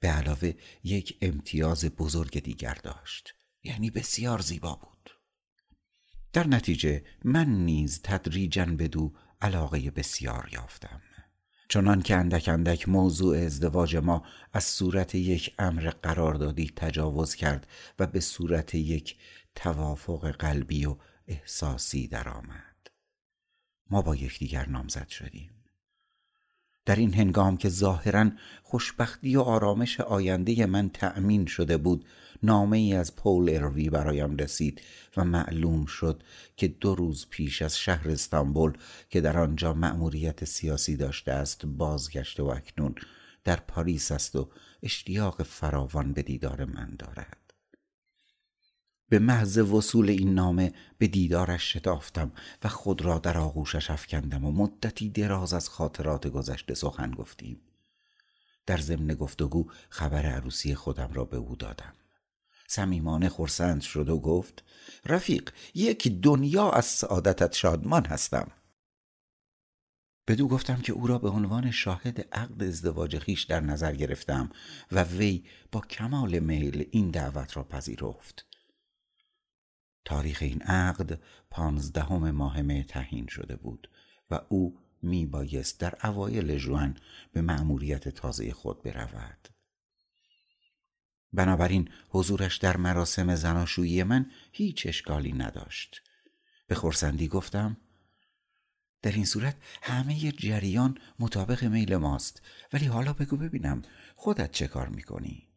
به 0.00 0.08
علاوه 0.08 0.54
یک 0.84 1.18
امتیاز 1.22 1.84
بزرگ 1.84 2.42
دیگر 2.42 2.78
داشت 2.82 3.34
یعنی 3.62 3.90
بسیار 3.90 4.40
زیبا 4.40 4.74
بود. 4.74 5.10
در 6.32 6.46
نتیجه 6.46 7.04
من 7.24 7.48
نیز 7.48 8.00
تدریجا 8.02 8.64
به 8.64 8.88
دو 8.88 9.12
علاقه 9.40 9.90
بسیار 9.90 10.48
یافتم. 10.52 11.02
چنان 11.68 12.02
که 12.02 12.16
اندک 12.16 12.48
اندک 12.48 12.88
موضوع 12.88 13.38
ازدواج 13.38 13.96
ما 13.96 14.22
از 14.52 14.64
صورت 14.64 15.14
یک 15.14 15.54
امر 15.58 15.90
قراردادی 16.02 16.72
تجاوز 16.76 17.34
کرد 17.34 17.66
و 17.98 18.06
به 18.06 18.20
صورت 18.20 18.74
یک 18.74 19.16
توافق 19.54 20.30
قلبی 20.30 20.86
و 20.86 20.96
احساسی 21.26 22.08
درآمد. 22.08 22.88
ما 23.90 24.02
با 24.02 24.16
یکدیگر 24.16 24.68
نامزد 24.68 25.08
شدیم. 25.08 25.53
در 26.86 26.96
این 26.96 27.14
هنگام 27.14 27.56
که 27.56 27.68
ظاهرا 27.68 28.30
خوشبختی 28.62 29.36
و 29.36 29.40
آرامش 29.40 30.00
آینده 30.00 30.66
من 30.66 30.88
تأمین 30.88 31.46
شده 31.46 31.76
بود 31.76 32.04
نامه 32.42 32.78
ای 32.78 32.94
از 32.94 33.16
پول 33.16 33.50
اروی 33.54 33.90
برایم 33.90 34.36
رسید 34.36 34.80
و 35.16 35.24
معلوم 35.24 35.86
شد 35.86 36.22
که 36.56 36.68
دو 36.68 36.94
روز 36.94 37.26
پیش 37.30 37.62
از 37.62 37.78
شهر 37.78 38.10
استانبول 38.10 38.72
که 39.10 39.20
در 39.20 39.38
آنجا 39.38 39.72
مأموریت 39.72 40.44
سیاسی 40.44 40.96
داشته 40.96 41.32
است 41.32 41.66
بازگشته 41.66 42.42
و 42.42 42.46
اکنون 42.46 42.94
در 43.44 43.56
پاریس 43.56 44.12
است 44.12 44.36
و 44.36 44.48
اشتیاق 44.82 45.42
فراوان 45.42 46.12
به 46.12 46.22
دیدار 46.22 46.64
من 46.64 46.96
دارد. 46.98 47.43
به 49.08 49.18
محض 49.18 49.58
وصول 49.58 50.10
این 50.10 50.34
نامه 50.34 50.72
به 50.98 51.06
دیدارش 51.06 51.76
شتافتم 51.76 52.32
و 52.64 52.68
خود 52.68 53.02
را 53.02 53.18
در 53.18 53.38
آغوشش 53.38 53.90
افکندم 53.90 54.44
و 54.44 54.52
مدتی 54.52 55.08
دراز 55.08 55.54
از 55.54 55.68
خاطرات 55.68 56.26
گذشته 56.26 56.74
سخن 56.74 57.10
گفتیم. 57.10 57.60
در 58.66 58.78
ضمن 58.78 59.14
گفتگو 59.14 59.70
خبر 59.88 60.26
عروسی 60.26 60.74
خودم 60.74 61.10
را 61.12 61.24
به 61.24 61.36
او 61.36 61.56
دادم. 61.56 61.92
صمیمانه 62.68 63.28
خرسند 63.28 63.80
شد 63.80 64.08
و 64.08 64.20
گفت 64.20 64.64
رفیق 65.06 65.50
یک 65.74 66.20
دنیا 66.20 66.70
از 66.70 66.84
سعادتت 66.84 67.52
شادمان 67.52 68.06
هستم. 68.06 68.50
بدو 70.26 70.48
گفتم 70.48 70.80
که 70.80 70.92
او 70.92 71.06
را 71.06 71.18
به 71.18 71.28
عنوان 71.28 71.70
شاهد 71.70 72.28
عقد 72.32 72.62
ازدواج 72.62 73.18
خیش 73.18 73.42
در 73.42 73.60
نظر 73.60 73.94
گرفتم 73.94 74.50
و 74.92 75.02
وی 75.02 75.44
با 75.72 75.80
کمال 75.80 76.38
میل 76.38 76.88
این 76.90 77.10
دعوت 77.10 77.56
را 77.56 77.64
پذیرفت. 77.64 78.53
تاریخ 80.04 80.38
این 80.42 80.62
عقد 80.62 81.20
پانزدهم 81.50 82.30
ماه 82.30 82.62
مه 82.62 82.82
تعیین 82.82 83.26
شده 83.26 83.56
بود 83.56 83.90
و 84.30 84.40
او 84.48 84.78
می 85.02 85.26
بایست 85.26 85.80
در 85.80 85.94
اوایل 86.04 86.56
ژوئن 86.56 86.94
به 87.32 87.40
مأموریت 87.40 88.08
تازه 88.08 88.52
خود 88.52 88.82
برود 88.82 89.48
بنابراین 91.32 91.88
حضورش 92.08 92.56
در 92.56 92.76
مراسم 92.76 93.34
زناشویی 93.34 94.02
من 94.02 94.30
هیچ 94.52 94.86
اشکالی 94.86 95.32
نداشت 95.32 96.02
به 96.66 96.74
خورسندی 96.74 97.28
گفتم 97.28 97.76
در 99.02 99.12
این 99.12 99.24
صورت 99.24 99.56
همه 99.82 100.32
جریان 100.32 100.98
مطابق 101.18 101.64
میل 101.64 101.96
ماست 101.96 102.42
ولی 102.72 102.86
حالا 102.86 103.12
بگو 103.12 103.36
ببینم 103.36 103.82
خودت 104.16 104.52
چه 104.52 104.66
کار 104.66 104.88
می‌کنی؟ 104.88 105.48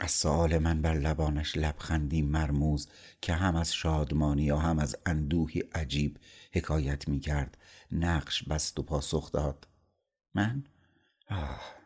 از 0.00 0.10
سوال 0.10 0.58
من 0.58 0.82
بر 0.82 0.94
لبانش 0.94 1.56
لبخندی 1.56 2.22
مرموز 2.22 2.88
که 3.20 3.32
هم 3.32 3.56
از 3.56 3.74
شادمانی 3.74 4.50
و 4.50 4.56
هم 4.56 4.78
از 4.78 4.96
اندوهی 5.06 5.60
عجیب 5.74 6.18
حکایت 6.52 7.08
می 7.08 7.20
کرد. 7.20 7.58
نقش 7.92 8.42
بست 8.42 8.78
و 8.78 8.82
پاسخ 8.82 9.32
داد. 9.32 9.68
من؟ 10.34 10.64
آه 11.30 11.82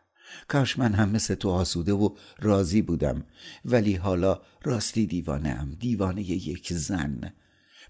کاش 0.47 0.79
من 0.79 0.93
هم 0.93 1.09
مثل 1.09 1.35
تو 1.35 1.49
آسوده 1.49 1.93
و 1.93 2.15
راضی 2.39 2.81
بودم. 2.81 3.23
ولی 3.65 3.95
حالا 3.95 4.41
راستی 4.63 5.05
دیوانه 5.05 5.49
ام 5.49 5.69
دیوانه 5.69 6.21
یک 6.21 6.73
زن. 6.73 7.33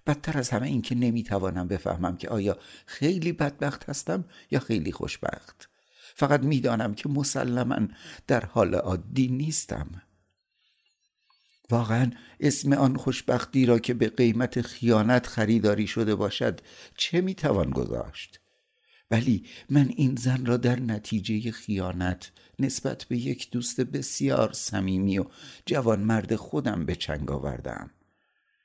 بدتر 0.06 0.38
از 0.38 0.50
همه 0.50 0.66
این 0.66 0.82
که 0.82 0.94
نمی‌توانم 0.94 1.68
بفهمم 1.68 2.16
که 2.16 2.28
آیا 2.28 2.58
خیلی 2.86 3.32
بدبخت 3.32 3.88
هستم 3.88 4.24
یا 4.50 4.60
خیلی 4.60 4.92
خوشبخت. 4.92 5.68
فقط 6.14 6.40
می‌دانم 6.40 6.94
که 6.94 7.08
مسلما 7.08 7.88
در 8.26 8.44
حال 8.44 8.74
عادی 8.74 9.28
نیستم. 9.28 10.02
واقعا 11.70 12.10
اسم 12.40 12.72
آن 12.72 12.96
خوشبختی 12.96 13.66
را 13.66 13.78
که 13.78 13.94
به 13.94 14.08
قیمت 14.08 14.60
خیانت 14.60 15.26
خریداری 15.26 15.86
شده 15.86 16.14
باشد 16.14 16.60
چه 16.96 17.20
می‌توان 17.20 17.70
گذاشت؟ 17.70 18.40
ولی 19.10 19.46
من 19.70 19.92
این 19.96 20.16
زن 20.16 20.46
را 20.46 20.56
در 20.56 20.80
نتیجه 20.80 21.50
خیانت 21.50 22.32
نسبت 22.58 23.04
به 23.04 23.16
یک 23.16 23.50
دوست 23.50 23.80
بسیار 23.80 24.52
صمیمی 24.52 25.18
و 25.18 25.24
جوان 25.66 26.00
مرد 26.00 26.36
خودم 26.36 26.86
به 26.86 26.94
چنگ 26.94 27.30
آوردم. 27.30 27.90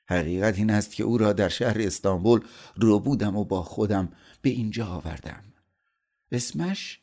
حقیقت 0.08 0.58
این 0.58 0.70
است 0.70 0.94
که 0.94 1.04
او 1.04 1.18
را 1.18 1.32
در 1.32 1.48
شهر 1.48 1.80
استانبول 1.80 2.40
رو 2.76 3.00
بودم 3.00 3.36
و 3.36 3.44
با 3.44 3.62
خودم 3.62 4.12
به 4.42 4.50
اینجا 4.50 4.86
آوردم. 4.86 5.44
اسمش؟ 6.32 7.00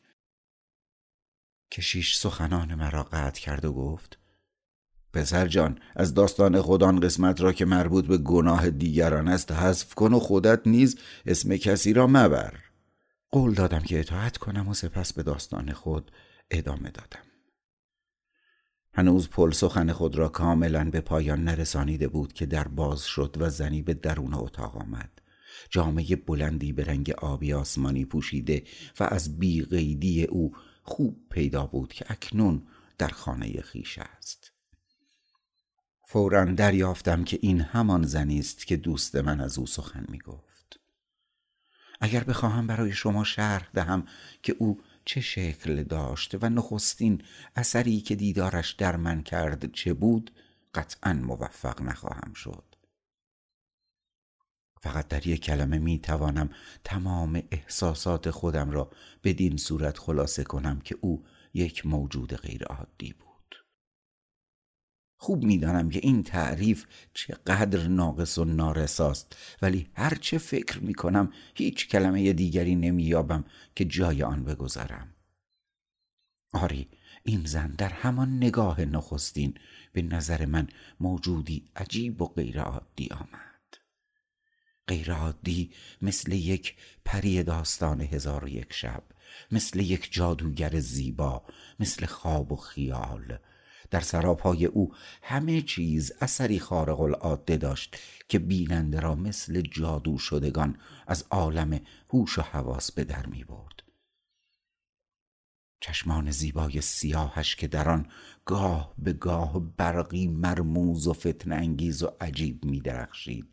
کشیش 1.70 2.16
سخنان 2.16 2.74
مرا 2.74 3.02
قطع 3.02 3.40
کرد 3.40 3.64
و 3.64 3.72
گفت 3.72 4.21
پسر 5.12 5.46
جان 5.46 5.78
از 5.96 6.14
داستان 6.14 6.60
خودان 6.60 7.00
قسمت 7.00 7.40
را 7.40 7.52
که 7.52 7.64
مربوط 7.64 8.06
به 8.06 8.18
گناه 8.18 8.70
دیگران 8.70 9.28
است 9.28 9.52
حذف 9.52 9.94
کن 9.94 10.12
و 10.12 10.18
خودت 10.18 10.60
نیز 10.66 10.98
اسم 11.26 11.56
کسی 11.56 11.92
را 11.92 12.06
مبر. 12.06 12.54
قول 13.30 13.54
دادم 13.54 13.80
که 13.80 14.00
اطاعت 14.00 14.36
کنم 14.36 14.68
و 14.68 14.74
سپس 14.74 15.12
به 15.12 15.22
داستان 15.22 15.72
خود 15.72 16.10
ادامه 16.50 16.90
دادم. 16.90 17.22
هنوز 18.94 19.28
پل 19.28 19.50
سخن 19.50 19.92
خود 19.92 20.16
را 20.16 20.28
کاملا 20.28 20.90
به 20.90 21.00
پایان 21.00 21.44
نرسانیده 21.44 22.08
بود 22.08 22.32
که 22.32 22.46
در 22.46 22.68
باز 22.68 23.04
شد 23.04 23.36
و 23.40 23.50
زنی 23.50 23.82
به 23.82 23.94
درون 23.94 24.34
اتاق 24.34 24.76
آمد. 24.76 25.10
جامعه 25.70 26.16
بلندی 26.16 26.72
به 26.72 26.84
رنگ 26.84 27.10
آبی 27.10 27.52
آسمانی 27.52 28.04
پوشیده 28.04 28.64
و 29.00 29.04
از 29.04 29.38
بیقیدی 29.38 30.24
او 30.24 30.52
خوب 30.82 31.28
پیدا 31.30 31.66
بود 31.66 31.92
که 31.92 32.04
اکنون 32.08 32.62
در 32.98 33.08
خانه 33.08 33.60
خیش 33.60 33.98
است. 33.98 34.52
فورا 36.12 36.44
دریافتم 36.44 37.24
که 37.24 37.38
این 37.42 37.60
همان 37.60 38.02
زنی 38.02 38.38
است 38.38 38.66
که 38.66 38.76
دوست 38.76 39.16
من 39.16 39.40
از 39.40 39.58
او 39.58 39.66
سخن 39.66 40.04
می 40.08 40.18
گفت 40.18 40.80
اگر 42.00 42.24
بخواهم 42.24 42.66
برای 42.66 42.92
شما 42.92 43.24
شرح 43.24 43.68
دهم 43.74 44.06
که 44.42 44.56
او 44.58 44.80
چه 45.04 45.20
شکل 45.20 45.84
داشت 45.84 46.44
و 46.44 46.48
نخستین 46.48 47.22
اثری 47.56 48.00
که 48.00 48.16
دیدارش 48.16 48.72
در 48.72 48.96
من 48.96 49.22
کرد 49.22 49.72
چه 49.72 49.94
بود 49.94 50.30
قطعا 50.74 51.12
موفق 51.12 51.82
نخواهم 51.82 52.32
شد. 52.34 52.64
فقط 54.82 55.08
در 55.08 55.26
یک 55.26 55.42
کلمه 55.42 55.78
می 55.78 55.98
توانم 55.98 56.50
تمام 56.84 57.42
احساسات 57.50 58.30
خودم 58.30 58.70
را 58.70 58.90
بدین 59.24 59.56
صورت 59.56 59.98
خلاصه 59.98 60.44
کنم 60.44 60.80
که 60.80 60.98
او 61.00 61.24
یک 61.54 61.86
موجود 61.86 62.34
غیرعادی 62.34 63.12
بود. 63.12 63.31
خوب 65.22 65.44
می‌دانم 65.44 65.90
که 65.90 66.00
این 66.02 66.22
تعریف 66.22 66.84
چقدر 67.14 67.86
ناقص 67.86 68.38
و 68.38 68.44
نارساست 68.44 69.36
ولی 69.62 69.90
هرچه 69.94 70.38
فکر 70.38 70.78
می 70.78 70.94
کنم 70.94 71.32
هیچ 71.54 71.88
کلمه 71.88 72.32
دیگری 72.32 72.74
نمییابم 72.74 73.44
که 73.74 73.84
جای 73.84 74.22
آن 74.22 74.44
بگذارم 74.44 75.14
آری 76.52 76.88
این 77.24 77.44
زن 77.44 77.70
در 77.70 77.88
همان 77.88 78.36
نگاه 78.36 78.80
نخستین 78.80 79.54
به 79.92 80.02
نظر 80.02 80.46
من 80.46 80.68
موجودی 81.00 81.70
عجیب 81.76 82.22
و 82.22 82.26
غیرعادی 82.26 83.08
آمد. 83.10 83.76
غیرعادی 84.88 85.70
مثل 86.02 86.32
یک 86.32 86.76
پری 87.04 87.42
داستان 87.42 88.00
هزار 88.00 88.44
و 88.44 88.48
یک 88.48 88.72
شب 88.72 89.02
مثل 89.52 89.80
یک 89.80 90.12
جادوگر 90.12 90.80
زیبا 90.80 91.42
مثل 91.80 92.06
خواب 92.06 92.52
و 92.52 92.56
خیال. 92.56 93.38
در 93.92 94.00
سراپای 94.00 94.66
او 94.66 94.94
همه 95.22 95.62
چیز 95.62 96.12
اثری 96.20 96.58
خارق 96.58 97.00
العاده 97.00 97.56
داشت 97.56 97.96
که 98.28 98.38
بیننده 98.38 99.00
را 99.00 99.14
مثل 99.14 99.60
جادو 99.60 100.18
شدگان 100.18 100.78
از 101.06 101.24
عالم 101.30 101.80
هوش 102.10 102.38
و 102.38 102.42
حواس 102.42 102.92
به 102.92 103.04
در 103.04 103.26
می 103.26 103.44
برد 103.44 103.82
چشمان 105.80 106.30
زیبای 106.30 106.80
سیاهش 106.80 107.56
که 107.56 107.66
در 107.66 107.88
آن 107.88 108.06
گاه 108.44 108.94
به 108.98 109.12
گاه 109.12 109.60
برقی 109.76 110.26
مرموز 110.26 111.06
و 111.06 111.12
فتن 111.12 111.52
انگیز 111.52 112.02
و 112.02 112.10
عجیب 112.20 112.64
می 112.64 112.80
درخشید 112.80 113.48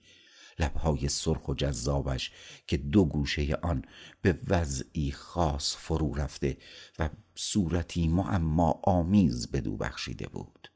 لبهای 0.60 1.10
سرخ 1.10 1.48
و 1.48 1.54
جذابش 1.54 2.32
که 2.68 2.78
دو 2.78 3.06
گوشه 3.06 3.56
آن 3.62 3.86
به 4.22 4.40
وضعی 4.48 5.12
خاص 5.12 5.76
فرو 5.76 6.14
رفته 6.14 6.58
و 7.00 7.10
صورتی 7.36 8.08
معما 8.08 8.80
آمیز 8.84 9.52
بدو 9.52 9.78
بخشیده 9.78 10.28
بود. 10.28 10.72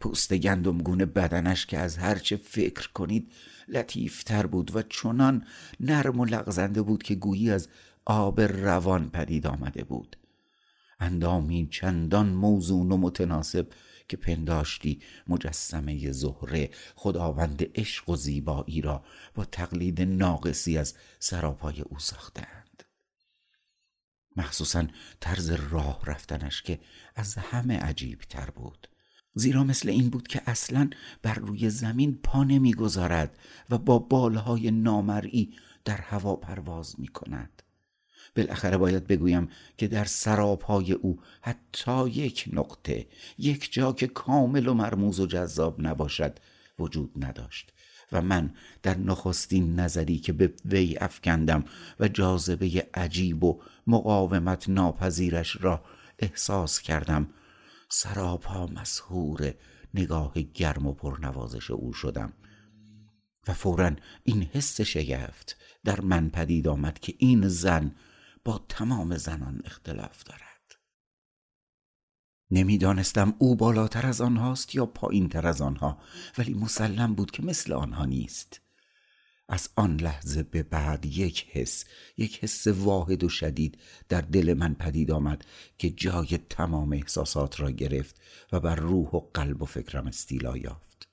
پوست 0.00 0.34
گندمگون 0.34 1.04
بدنش 1.04 1.66
که 1.66 1.78
از 1.78 1.98
هرچه 1.98 2.36
فکر 2.36 2.92
کنید 2.92 3.32
لطیفتر 3.68 4.46
بود 4.46 4.76
و 4.76 4.82
چنان 4.82 5.46
نرم 5.80 6.20
و 6.20 6.24
لغزنده 6.24 6.82
بود 6.82 7.02
که 7.02 7.14
گویی 7.14 7.50
از 7.50 7.68
آب 8.04 8.40
روان 8.40 9.10
پدید 9.10 9.46
آمده 9.46 9.84
بود. 9.84 10.16
اندامی 11.00 11.68
چندان 11.70 12.28
موزون 12.28 12.92
و 12.92 12.96
متناسب 12.96 13.66
که 14.10 14.16
پنداشتی 14.16 15.00
مجسمه 15.28 16.12
زهره 16.12 16.70
خداوند 16.94 17.62
عشق 17.74 18.08
و 18.08 18.16
زیبایی 18.16 18.80
را 18.80 19.04
با 19.34 19.44
تقلید 19.44 20.02
ناقصی 20.02 20.78
از 20.78 20.94
سراپای 21.18 21.80
او 21.80 21.98
ساختند. 21.98 22.82
مخصوصا 24.36 24.86
طرز 25.20 25.50
راه 25.50 26.00
رفتنش 26.06 26.62
که 26.62 26.80
از 27.16 27.34
همه 27.34 27.78
عجیب 27.78 28.20
تر 28.20 28.50
بود. 28.50 28.88
زیرا 29.34 29.64
مثل 29.64 29.88
این 29.88 30.10
بود 30.10 30.28
که 30.28 30.42
اصلا 30.46 30.90
بر 31.22 31.34
روی 31.34 31.70
زمین 31.70 32.18
پا 32.22 32.44
نمی‌گذارد 32.44 33.38
و 33.70 33.78
با 33.78 33.98
بالهای 33.98 34.70
نامرئی 34.70 35.56
در 35.84 35.96
هوا 35.96 36.36
پرواز 36.36 37.00
می 37.00 37.08
کند 37.08 37.62
بالاخره 38.36 38.76
باید 38.76 39.06
بگویم 39.06 39.48
که 39.76 39.88
در 39.88 40.04
سرابهای 40.04 40.92
او 40.92 41.20
حتی 41.40 42.08
یک 42.08 42.48
نقطه 42.52 43.06
یک 43.38 43.72
جا 43.72 43.92
که 43.92 44.06
کامل 44.06 44.68
و 44.68 44.74
مرموز 44.74 45.20
و 45.20 45.26
جذاب 45.26 45.80
نباشد 45.80 46.38
وجود 46.78 47.24
نداشت. 47.24 47.72
و 48.12 48.22
من 48.22 48.54
در 48.82 48.98
نخستین 48.98 49.80
نظری 49.80 50.18
که 50.18 50.32
به 50.32 50.52
وی 50.64 50.96
افکندم 50.96 51.64
و 52.00 52.08
جاذبه 52.08 52.88
عجیب 52.94 53.44
و 53.44 53.62
مقاومت 53.86 54.68
ناپذیرش 54.68 55.56
را 55.60 55.84
احساس 56.18 56.80
کردم 56.80 57.26
سراپا 57.88 58.66
مسهور 58.66 59.54
نگاه 59.94 60.32
گرم 60.54 60.86
و 60.86 60.92
پرنوازش 60.92 61.70
او 61.70 61.92
شدم. 61.92 62.32
و 63.48 63.52
فورا 63.52 63.90
این 64.24 64.42
حس 64.42 64.80
شگفت 64.80 65.56
در 65.84 66.00
من 66.00 66.30
پدید 66.30 66.68
آمد 66.68 66.98
که 66.98 67.14
این 67.18 67.48
زن 67.48 67.94
با 68.44 68.66
تمام 68.68 69.16
زنان 69.16 69.62
اختلاف 69.64 70.22
دارد. 70.22 70.50
نمی‌دانستم 72.50 73.34
او 73.38 73.56
بالاتر 73.56 74.06
از 74.06 74.20
آنهاست 74.20 74.74
یا 74.74 74.86
پایین 74.86 75.28
تر 75.28 75.46
از 75.46 75.60
آنها 75.60 75.98
ولی 76.38 76.54
مسلم 76.54 77.14
بود 77.14 77.30
که 77.30 77.42
مثل 77.42 77.72
آنها 77.72 78.04
نیست. 78.04 78.60
از 79.48 79.68
آن 79.76 79.96
لحظه 79.96 80.42
به 80.42 80.62
بعد 80.62 81.06
یک 81.06 81.46
حس 81.50 81.84
یک 82.16 82.44
حس 82.44 82.66
واحد 82.66 83.24
و 83.24 83.28
شدید 83.28 83.78
در 84.08 84.20
دل 84.20 84.54
من 84.54 84.74
پدید 84.74 85.10
آمد 85.10 85.44
که 85.78 85.90
جای 85.90 86.38
تمام 86.50 86.92
احساسات 86.92 87.60
را 87.60 87.70
گرفت 87.70 88.20
و 88.52 88.60
بر 88.60 88.76
روح 88.76 89.08
و 89.08 89.20
قلب 89.34 89.62
و 89.62 89.66
فکرم 89.66 90.06
استیلا 90.06 90.56
یافت. 90.56 91.08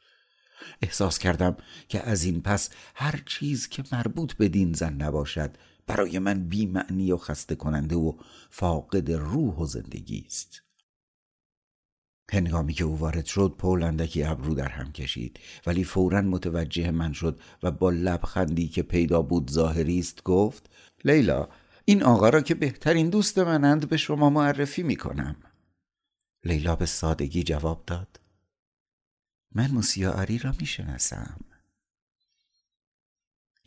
احساس 0.82 1.20
کردم 1.20 1.58
که 1.90 2.02
از 2.04 2.24
این 2.24 2.42
پس 2.42 2.70
هر 2.96 3.24
چیز 3.26 3.68
که 3.68 3.84
مربوط 3.92 4.34
به 4.34 4.48
دین 4.48 4.74
زن 4.74 4.94
نباشد 4.94 5.58
برای 5.88 6.19
من 6.19 6.43
بیمعنی 6.43 7.12
و 7.12 7.17
خسته 7.17 7.56
کننده 7.56 7.95
و 7.95 8.13
فاقد 8.50 9.12
روح 9.12 9.56
و 9.56 9.65
زندگی 9.65 10.23
است. 10.28 10.63
هنگامی 12.32 12.73
که 12.73 12.84
او 12.84 13.00
وارد 13.00 13.26
شد 13.26 13.56
پول 13.58 13.84
اندکی 13.84 14.23
ابرو 14.23 14.54
در 14.54 14.69
هم 14.69 14.91
کشید. 14.91 15.39
ولی 15.65 15.84
فورا 15.84 16.21
متوجه 16.21 16.91
من 16.91 17.13
شد 17.13 17.39
و 17.63 17.71
با 17.71 17.89
لبخندی 17.89 18.67
که 18.67 18.84
پیدا 18.84 19.21
بود 19.21 19.52
ظاهری 19.52 20.00
است 20.00 20.23
گفت 20.23 20.69
لیلا 21.06 21.50
این 21.86 22.04
آقا 22.04 22.30
را 22.30 22.41
که 22.41 22.56
بهترین 22.56 23.10
دوست 23.10 23.38
منند 23.38 23.89
به 23.89 23.97
شما 23.97 24.30
معرفی 24.30 24.84
می 24.84 24.95
کنم 24.95 25.36
لیلا 26.45 26.76
به 26.76 26.86
سادگی 26.86 27.43
جواب 27.43 27.84
داد 27.88 28.19
من 29.56 29.71
موسیا 29.71 30.26
را 30.43 30.54
می 30.60 30.65
شناسم 30.65 31.39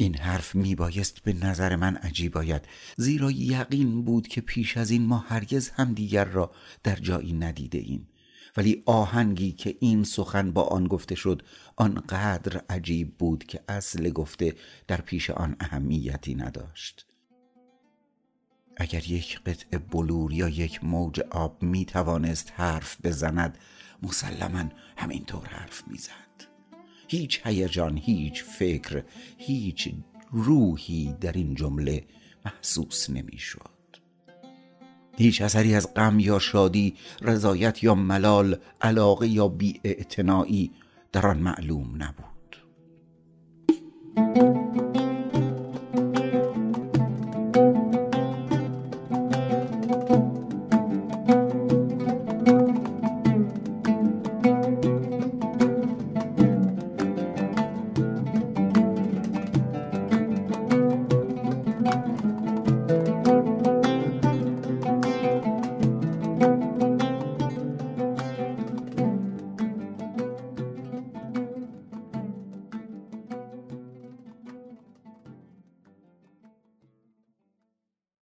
این 0.00 0.16
حرف 0.16 0.54
می 0.54 0.74
بایست 0.74 1.22
به 1.22 1.32
نظر 1.32 1.76
من 1.76 1.96
عجیب 1.96 2.38
آید. 2.38 2.62
زیرا 2.96 3.30
یقین 3.30 4.04
بود 4.04 4.28
که 4.28 4.40
پیش 4.40 4.76
از 4.76 4.90
این 4.90 5.06
ما 5.06 5.18
هرگز 5.18 5.68
هم 5.68 5.94
دیگر 5.94 6.24
را 6.24 6.52
در 6.82 6.96
جایی 6.96 7.32
ندیده 7.32 7.78
ایم. 7.78 8.08
ولی 8.56 8.82
آهنگی 8.86 9.52
که 9.52 9.76
این 9.80 10.04
سخن 10.04 10.52
با 10.52 10.62
آن 10.62 10.88
گفته 10.88 11.14
شد 11.14 11.42
آنقدر 11.76 12.64
عجیب 12.70 13.18
بود 13.18 13.44
که 13.44 13.60
اصل 13.68 14.10
گفته 14.10 14.56
در 14.88 15.00
پیش 15.00 15.30
آن 15.30 15.56
اهمیتی 15.60 16.34
نداشت. 16.34 17.06
اگر 18.76 19.10
یک 19.10 19.40
قطع 19.40 19.78
بلور 19.78 20.32
یا 20.32 20.48
یک 20.48 20.84
موج 20.84 21.20
آب 21.20 21.62
می 21.62 21.84
توانست 21.84 22.52
حرف 22.56 22.96
بزند 23.04 23.58
مسلما 24.02 24.64
همینطور 24.96 25.46
حرف 25.46 25.88
می‌زد. 25.88 26.29
هیچ 27.10 27.40
هیجان 27.44 27.96
هیچ 27.96 28.44
فکر 28.44 29.02
هیچ 29.38 29.88
روحی 30.32 31.14
در 31.20 31.32
این 31.32 31.54
جمله 31.54 32.04
محسوس 32.44 33.10
نمی‌شد. 33.10 33.70
هیچ 35.18 35.42
اثری 35.42 35.74
از 35.74 35.94
غم 35.94 36.18
یا 36.18 36.38
شادی 36.38 36.94
رضایت 37.22 37.82
یا 37.82 37.94
ملال 37.94 38.56
علاقه 38.80 39.28
یا 39.28 39.48
بی 39.48 39.80
در 41.12 41.26
آن 41.26 41.38
معلوم 41.38 42.02
نبود. 42.02 42.56